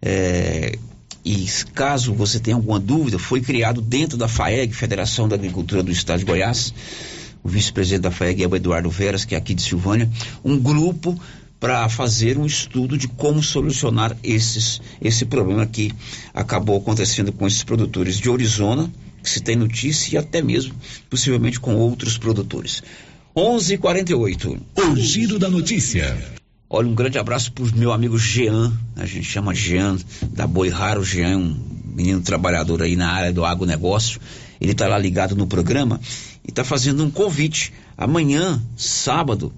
[0.00, 0.78] É,
[1.24, 5.92] e caso você tenha alguma dúvida, foi criado dentro da FAEG, Federação da Agricultura do
[5.92, 6.74] Estado de Goiás,
[7.44, 10.08] o vice-presidente da FAEG é o Eduardo Veras, que é aqui de Silvânia,
[10.44, 11.18] um grupo
[11.62, 15.92] para fazer um estudo de como solucionar esses, esse problema que
[16.34, 18.92] acabou acontecendo com esses produtores de Arizona,
[19.22, 20.74] que se tem notícia, e até mesmo
[21.08, 22.82] possivelmente com outros produtores.
[23.36, 24.60] 11:48.
[24.76, 26.18] O giro da notícia.
[26.68, 29.98] Olha, um grande abraço para o meu amigo Jean, a gente chama Jean
[30.32, 31.56] da Boi Raro, Jean, é um
[31.94, 34.20] menino trabalhador aí na área do agronegócio.
[34.60, 36.00] Ele está lá ligado no programa
[36.44, 37.72] e está fazendo um convite.
[37.96, 39.52] Amanhã, sábado,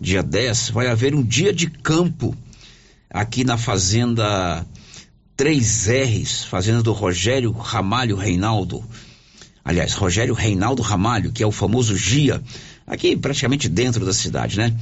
[0.00, 2.36] dia 10, vai haver um dia de campo
[3.10, 4.66] aqui na Fazenda
[5.36, 8.84] 3Rs, Fazenda do Rogério Ramalho Reinaldo.
[9.64, 12.42] Aliás, Rogério Reinaldo Ramalho, que é o famoso GIA,
[12.86, 14.74] aqui praticamente dentro da cidade, né?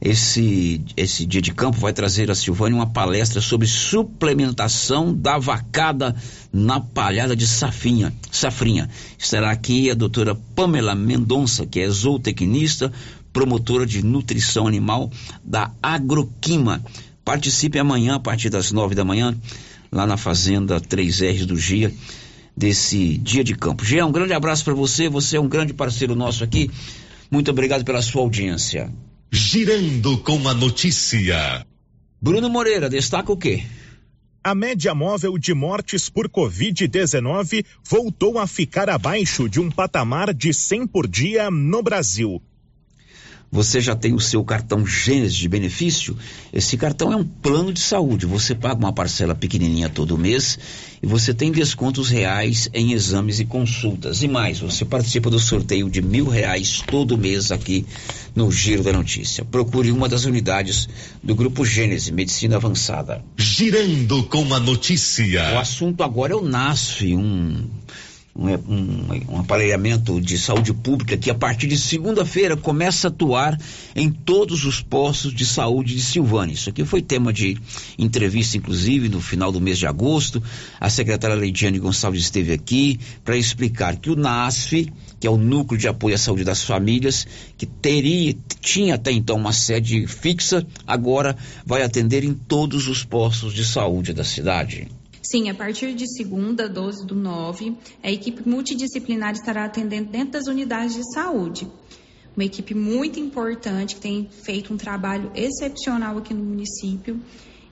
[0.00, 6.14] Esse, esse dia de campo vai trazer a Silvânia uma palestra sobre suplementação da vacada
[6.52, 8.90] na palhada de safinha, safrinha.
[9.18, 12.92] Estará aqui a doutora Pamela Mendonça, que é zootecnista,
[13.36, 15.12] promotora de nutrição animal
[15.44, 16.82] da Agroquima.
[17.22, 19.36] Participe amanhã, a partir das nove da manhã,
[19.92, 21.92] lá na Fazenda 3R do Gia,
[22.56, 23.84] desse dia de campo.
[23.84, 26.70] Gia, um grande abraço para você, você é um grande parceiro nosso aqui.
[27.30, 28.90] Muito obrigado pela sua audiência.
[29.30, 31.66] Girando com a notícia.
[32.18, 33.64] Bruno Moreira, destaca o quê?
[34.42, 40.54] A média móvel de mortes por Covid-19 voltou a ficar abaixo de um patamar de
[40.54, 42.40] 100 por dia no Brasil.
[43.50, 46.16] Você já tem o seu cartão Gênesis de benefício?
[46.52, 48.26] Esse cartão é um plano de saúde.
[48.26, 50.58] Você paga uma parcela pequenininha todo mês
[51.02, 54.22] e você tem descontos reais em exames e consultas.
[54.22, 57.86] E mais, você participa do sorteio de mil reais todo mês aqui
[58.34, 59.44] no Giro da Notícia.
[59.44, 60.88] Procure uma das unidades
[61.22, 63.24] do Grupo Gênesis Medicina Avançada.
[63.36, 65.54] Girando com a notícia.
[65.54, 67.64] O assunto agora é o NASF, um
[68.38, 73.58] um, um, um, aparelhamento de saúde pública que a partir de segunda-feira começa a atuar
[73.94, 76.52] em todos os postos de saúde de Silvânia.
[76.52, 77.56] Isso aqui foi tema de
[77.98, 80.42] entrevista, inclusive, no final do mês de agosto.
[80.78, 85.80] A secretária Leidiane Gonçalves esteve aqui para explicar que o NASF, que é o Núcleo
[85.80, 87.26] de Apoio à Saúde das Famílias,
[87.56, 93.54] que teria, tinha até então uma sede fixa, agora vai atender em todos os postos
[93.54, 94.88] de saúde da cidade.
[95.28, 100.46] Sim, a partir de segunda, 12 do 9, a equipe multidisciplinar estará atendendo dentro das
[100.46, 101.66] unidades de saúde.
[102.36, 107.20] Uma equipe muito importante que tem feito um trabalho excepcional aqui no município.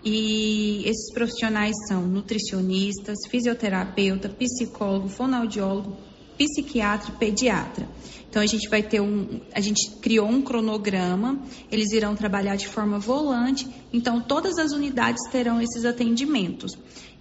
[0.04, 5.96] E esses profissionais são nutricionistas, fisioterapeuta, psicólogo, fonoaudiólogo,
[6.36, 7.88] psiquiatra e pediatra.
[8.28, 12.66] Então a gente vai ter um, a gente criou um cronograma, eles irão trabalhar de
[12.66, 16.72] forma volante, então todas as unidades terão esses atendimentos.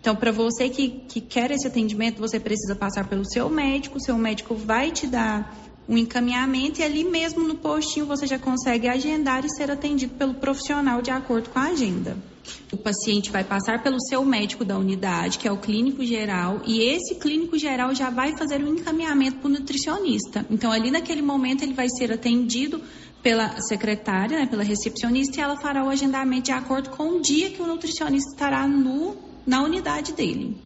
[0.03, 4.18] Então, para você que, que quer esse atendimento, você precisa passar pelo seu médico, seu
[4.18, 5.55] médico vai te dar
[5.88, 10.34] um encaminhamento e ali mesmo no postinho você já consegue agendar e ser atendido pelo
[10.34, 12.17] profissional de acordo com a agenda.
[12.71, 16.81] O paciente vai passar pelo seu médico da unidade, que é o clínico geral, e
[16.81, 20.45] esse clínico geral já vai fazer um encaminhamento para o nutricionista.
[20.49, 22.81] Então, ali naquele momento, ele vai ser atendido
[23.21, 27.49] pela secretária, né, pela recepcionista, e ela fará o agendamento de acordo com o dia
[27.49, 29.15] que o nutricionista estará no
[29.45, 30.57] na unidade dele.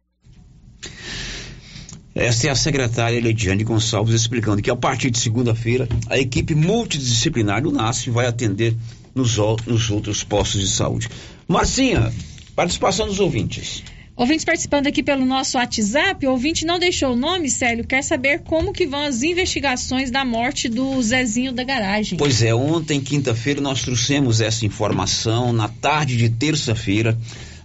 [2.18, 7.62] Esta é a secretária Leidiane Gonçalves explicando que a partir de segunda-feira a equipe multidisciplinar
[7.62, 8.76] do NASF vai atender
[9.14, 9.38] nos,
[9.68, 11.08] nos outros postos de saúde.
[11.48, 12.12] Marcinha,
[12.56, 13.84] participação dos ouvintes.
[14.16, 18.40] Ouvintes participando aqui pelo nosso WhatsApp, o ouvinte não deixou o nome, Célio, quer saber
[18.40, 22.18] como que vão as investigações da morte do Zezinho da garagem.
[22.18, 27.16] Pois é, ontem, quinta-feira, nós trouxemos essa informação, na tarde de terça-feira,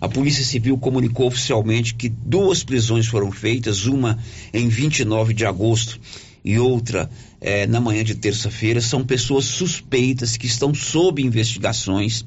[0.03, 4.19] a Polícia Civil comunicou oficialmente que duas prisões foram feitas, uma
[4.53, 6.01] em 29 de agosto
[6.45, 7.09] e outra
[7.41, 8.81] eh, na manhã de terça-feira.
[8.81, 12.25] São pessoas suspeitas que estão sob investigações.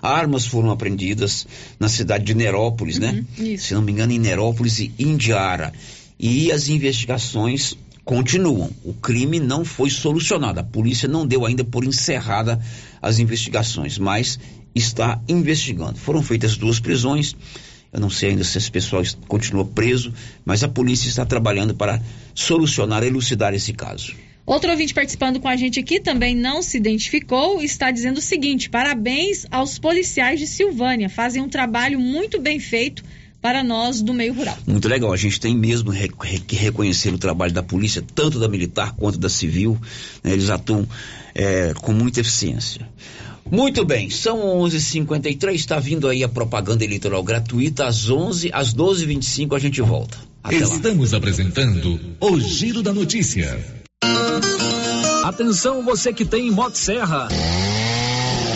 [0.00, 1.46] Armas foram apreendidas
[1.78, 3.22] na cidade de Nerópolis, né?
[3.38, 3.56] uhum, né?
[3.58, 5.74] Se não me engano, em Nerópolis e Indiara.
[6.18, 7.76] E as investigações
[8.06, 8.70] continuam.
[8.82, 10.60] O crime não foi solucionado.
[10.60, 12.58] A polícia não deu ainda por encerrada
[13.02, 14.38] as investigações, mas
[14.74, 15.98] está investigando.
[15.98, 17.34] Foram feitas duas prisões.
[17.92, 20.12] Eu não sei ainda se esse pessoal continua preso,
[20.44, 22.00] mas a polícia está trabalhando para
[22.34, 24.14] solucionar, elucidar esse caso.
[24.44, 28.70] Outro ouvinte participando com a gente aqui também não se identificou, está dizendo o seguinte:
[28.70, 33.04] parabéns aos policiais de Silvânia, fazem um trabalho muito bem feito
[33.40, 34.56] para nós do meio rural.
[34.66, 35.92] Muito legal, a gente tem mesmo
[36.46, 39.78] que reconhecer o trabalho da polícia, tanto da militar quanto da civil,
[40.24, 40.32] né?
[40.32, 40.88] eles atuam
[41.34, 42.88] é, com muita eficiência.
[43.50, 49.54] Muito bem, são 11:53, está vindo aí a propaganda eleitoral gratuita às 11, às 12:25
[49.54, 50.18] a gente volta.
[50.42, 51.18] Até Estamos lá.
[51.18, 53.58] apresentando o Giro da Notícia.
[55.24, 57.28] Atenção você que tem Motosserra.
[57.28, 57.87] Serra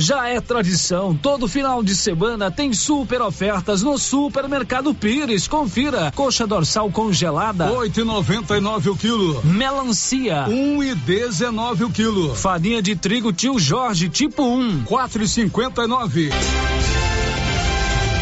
[0.00, 5.46] Já é tradição, todo final de semana tem super ofertas no Supermercado Pires.
[5.46, 9.44] Confira: coxa dorsal congelada, 8,99 o quilo.
[9.44, 12.34] Melancia, 1,19 o quilo.
[12.34, 16.30] Farinha de trigo Tio Jorge, tipo 1, 4,59.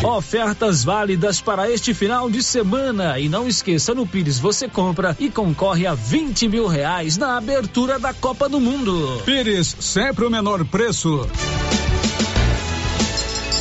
[0.03, 3.19] Ofertas válidas para este final de semana.
[3.19, 7.99] E não esqueça, no Pires você compra e concorre a 20 mil reais na abertura
[7.99, 9.21] da Copa do Mundo.
[9.25, 11.29] Pires, sempre o menor preço.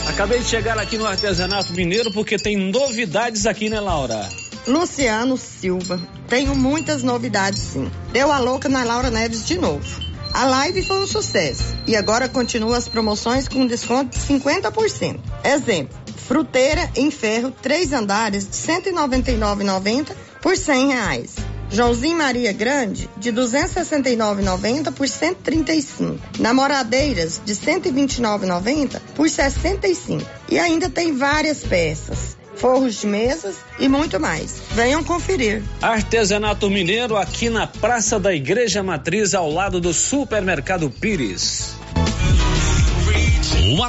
[0.08, 4.30] Acabei de chegar aqui no Artesanato Mineiro porque tem novidades aqui, né, Laura?
[4.68, 6.00] Luciano Silva.
[6.28, 7.90] Tenho muitas novidades, sim.
[8.12, 10.08] Deu a louca na Laura Neves de novo.
[10.34, 15.20] A live foi um sucesso e agora continua as promoções com desconto de 50%.
[15.44, 20.12] Exemplo, fruteira em ferro, três andares de R$ 199,90
[20.42, 21.36] por 100 reais.
[21.70, 26.18] Joãozinho Maria Grande, de 269,90 por 135.
[26.40, 30.26] Namoradeiras, de 129,90 por 65.
[30.50, 34.56] E ainda tem várias peças, forros de mesas e muito mais.
[34.72, 35.62] Venham conferir.
[35.82, 41.76] Artesanato Mineiro aqui na Praça da Igreja Matriz, ao lado do Supermercado Pires.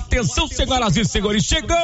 [0.08, 1.76] Atenção, senhoras e senhores, chegou!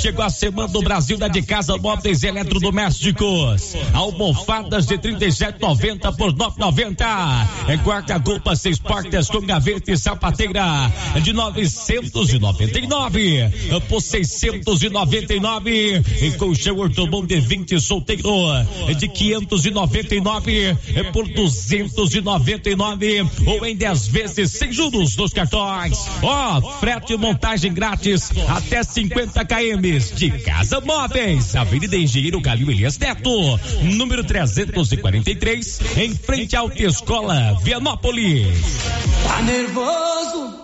[0.00, 3.74] Chegou a semana do Brasil da de casa móveis eletrodomésticos.
[3.92, 7.48] Almofadas de 37,90 por 9,90.
[7.68, 10.62] É guarda-roupa seis portas com gaveta e sapateira
[11.22, 13.50] de 999
[13.88, 16.04] por 699.
[16.20, 18.30] E colchão ortobom de 20 solteiro
[18.96, 20.76] de 599
[21.12, 26.06] por 299 ou em 10 vezes sem juros nos cartões.
[26.22, 32.98] Ó, oh, frete montagem grátis até 50 km de Casa Móveis, Avenida Engenheiro Galil Elias
[32.98, 38.58] Neto, número 343, em frente à Autoescola Vianópolis.
[39.26, 40.63] Tá nervoso?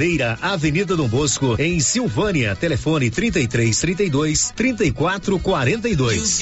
[0.41, 2.55] Avenida Dom Bosco em Silvânia.
[2.55, 6.41] Telefone 33 32 34 42.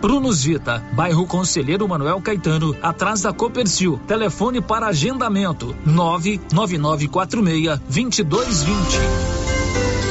[0.00, 4.00] Prunus Vita, bairro Conselheiro Manuel Caetano, atrás da Copercil.
[4.06, 9.59] Telefone para agendamento: 99946 2220.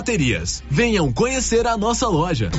[0.00, 0.62] baterias.
[0.70, 2.50] Venham conhecer a nossa loja.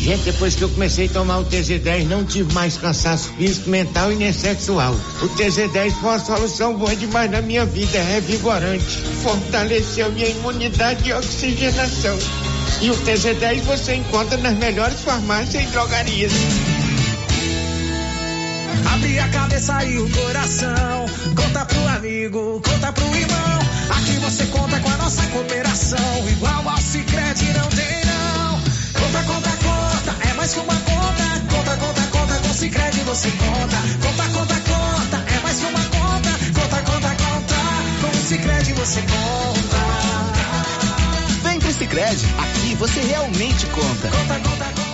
[0.00, 4.10] Gente, depois que eu comecei a tomar o TZ10, não tive mais cansaço físico, mental
[4.10, 4.92] e nem sexual.
[5.22, 8.84] O TZ10 foi uma solução boa demais na minha vida, é revigorante.
[9.22, 12.18] Fortaleceu minha imunidade e oxigenação.
[12.80, 16.32] E o TZ10 você encontra nas melhores farmácias e drogarias.
[18.92, 21.06] Abre a cabeça e o coração.
[21.34, 23.58] Conta pro amigo, conta pro irmão.
[23.88, 26.28] Aqui você conta com a nossa cooperação.
[26.28, 28.60] Igual ao Cicred não tem não.
[29.00, 30.28] Conta, conta, conta.
[30.28, 31.24] É mais que uma conta.
[31.50, 32.34] Conta, conta, conta.
[32.36, 33.78] Com Cicred você conta.
[34.02, 35.24] Conta, conta, conta.
[35.34, 36.30] É mais que uma conta.
[36.60, 37.54] Conta, conta, conta.
[38.02, 39.82] Com o Cicred você conta.
[41.44, 42.26] Vem pro Cicred.
[42.38, 44.10] Aqui você realmente conta.
[44.10, 44.91] Conta, conta, conta.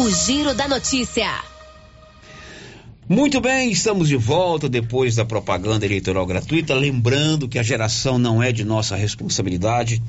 [0.00, 1.28] O Giro da Notícia.
[3.06, 6.72] Muito bem, estamos de volta depois da propaganda eleitoral gratuita.
[6.72, 10.02] Lembrando que a geração não é de nossa responsabilidade.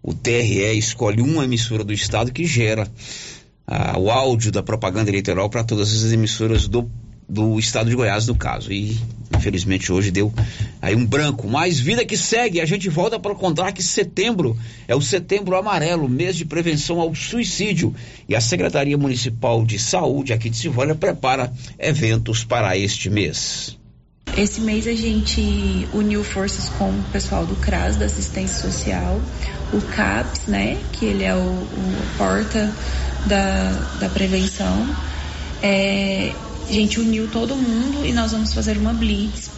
[0.00, 2.88] O TRE escolhe uma emissora do estado que gera
[3.66, 6.88] ah, o áudio da propaganda eleitoral para todas as emissoras do
[7.30, 8.72] do estado de Goiás, no caso.
[8.72, 8.98] E
[9.36, 10.32] infelizmente hoje deu
[10.82, 11.48] aí um branco.
[11.48, 14.56] Mas vida que segue, a gente volta para contar que setembro
[14.88, 17.94] é o setembro amarelo, mês de prevenção ao suicídio.
[18.28, 23.78] E a Secretaria Municipal de Saúde aqui de Silvânia prepara eventos para este mês.
[24.36, 29.20] Esse mês a gente uniu forças com o pessoal do CRAS, da assistência social,
[29.72, 32.72] o CAPS, né, que ele é o, o porta
[33.26, 33.70] da,
[34.00, 34.88] da prevenção.
[35.62, 36.32] É,
[36.70, 39.50] a gente uniu todo mundo e nós vamos fazer uma blitz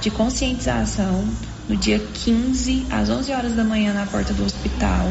[0.00, 1.24] de conscientização
[1.68, 5.06] no dia 15 às 11 horas da manhã na porta do hospital.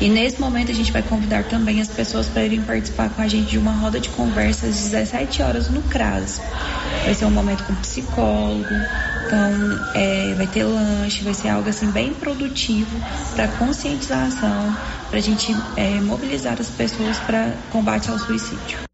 [0.00, 3.28] E nesse momento a gente vai convidar também as pessoas para irem participar com a
[3.28, 6.40] gente de uma roda de conversa às 17 horas no CRAS.
[7.04, 8.74] Vai ser um momento com psicólogo,
[9.26, 12.90] então é, vai ter lanche, vai ser algo assim bem produtivo
[13.36, 14.76] para conscientização,
[15.10, 18.87] para a gente é, mobilizar as pessoas para combate ao suicídio.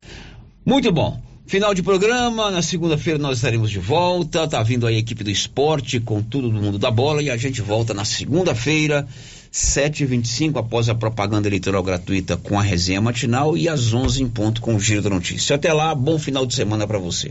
[0.65, 1.21] Muito bom.
[1.47, 4.49] Final de programa, na segunda-feira nós estaremos de volta.
[4.49, 7.37] Tá vindo aí a equipe do esporte com tudo do mundo da bola e a
[7.37, 9.07] gente volta na segunda-feira,
[9.53, 14.63] 7h25, após a propaganda eleitoral gratuita com a resenha matinal e às 11 em ponto
[14.63, 15.57] com o Giro da Notícia.
[15.57, 17.31] Até lá, bom final de semana para você.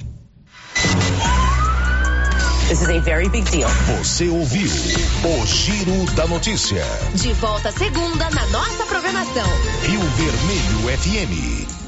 [2.70, 3.70] This is a very big deal.
[3.98, 6.84] Você ouviu o Giro da Notícia.
[7.16, 9.48] De volta segunda na nossa programação.
[9.84, 11.83] Rio Vermelho FM.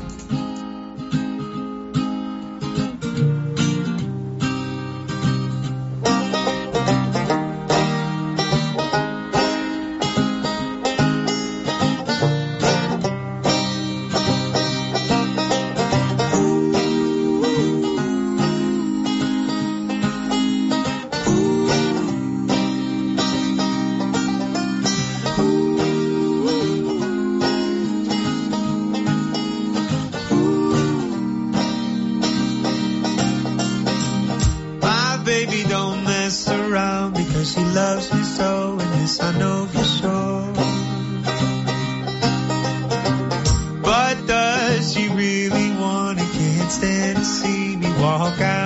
[48.05, 48.64] 我好干。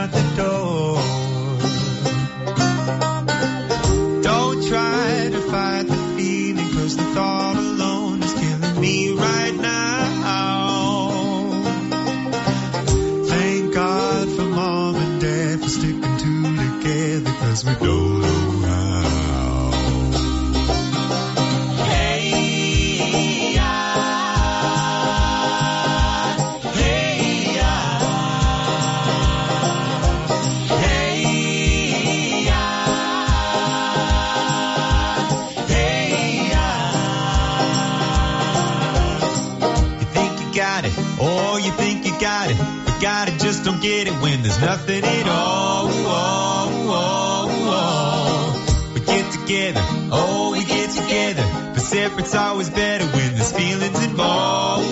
[52.20, 54.86] Separate's always better when there's feelings involved.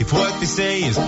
[0.00, 0.98] If what they say is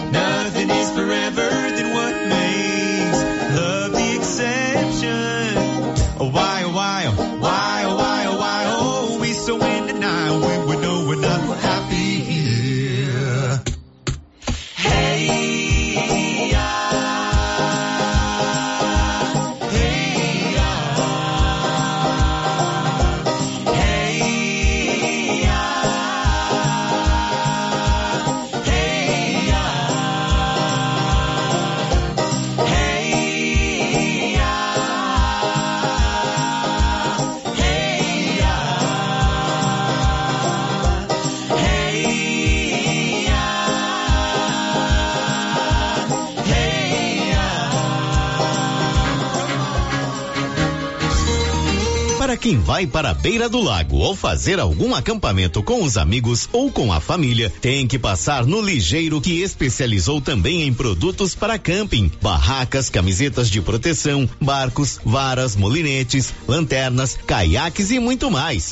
[52.47, 56.71] quem vai para a beira do lago ou fazer algum acampamento com os amigos ou
[56.71, 62.09] com a família, tem que passar no Ligeiro que especializou também em produtos para camping,
[62.23, 68.71] barracas, camisetas de proteção, barcos, varas, molinetes, lanternas, caiaques e muito mais.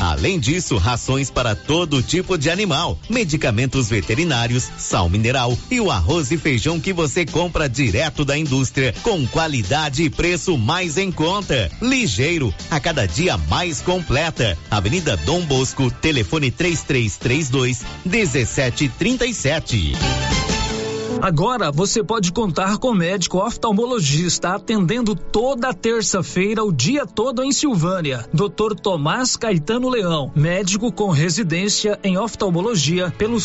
[0.00, 6.30] Além disso, rações para todo tipo de animal, medicamentos veterinários, sal mineral e o arroz
[6.30, 11.70] e feijão que você compra direto da indústria com qualidade e preço mais em conta.
[11.82, 14.56] Ligeiro, a cada dia mais completa.
[14.70, 19.94] Avenida Dom Bosco, telefone 3332 1737.
[21.20, 28.24] Agora você pode contar com médico oftalmologista atendendo toda terça-feira, o dia todo em Silvânia.
[28.32, 28.74] Dr.
[28.80, 33.40] Tomás Caetano Leão, médico com residência em oftalmologia pelo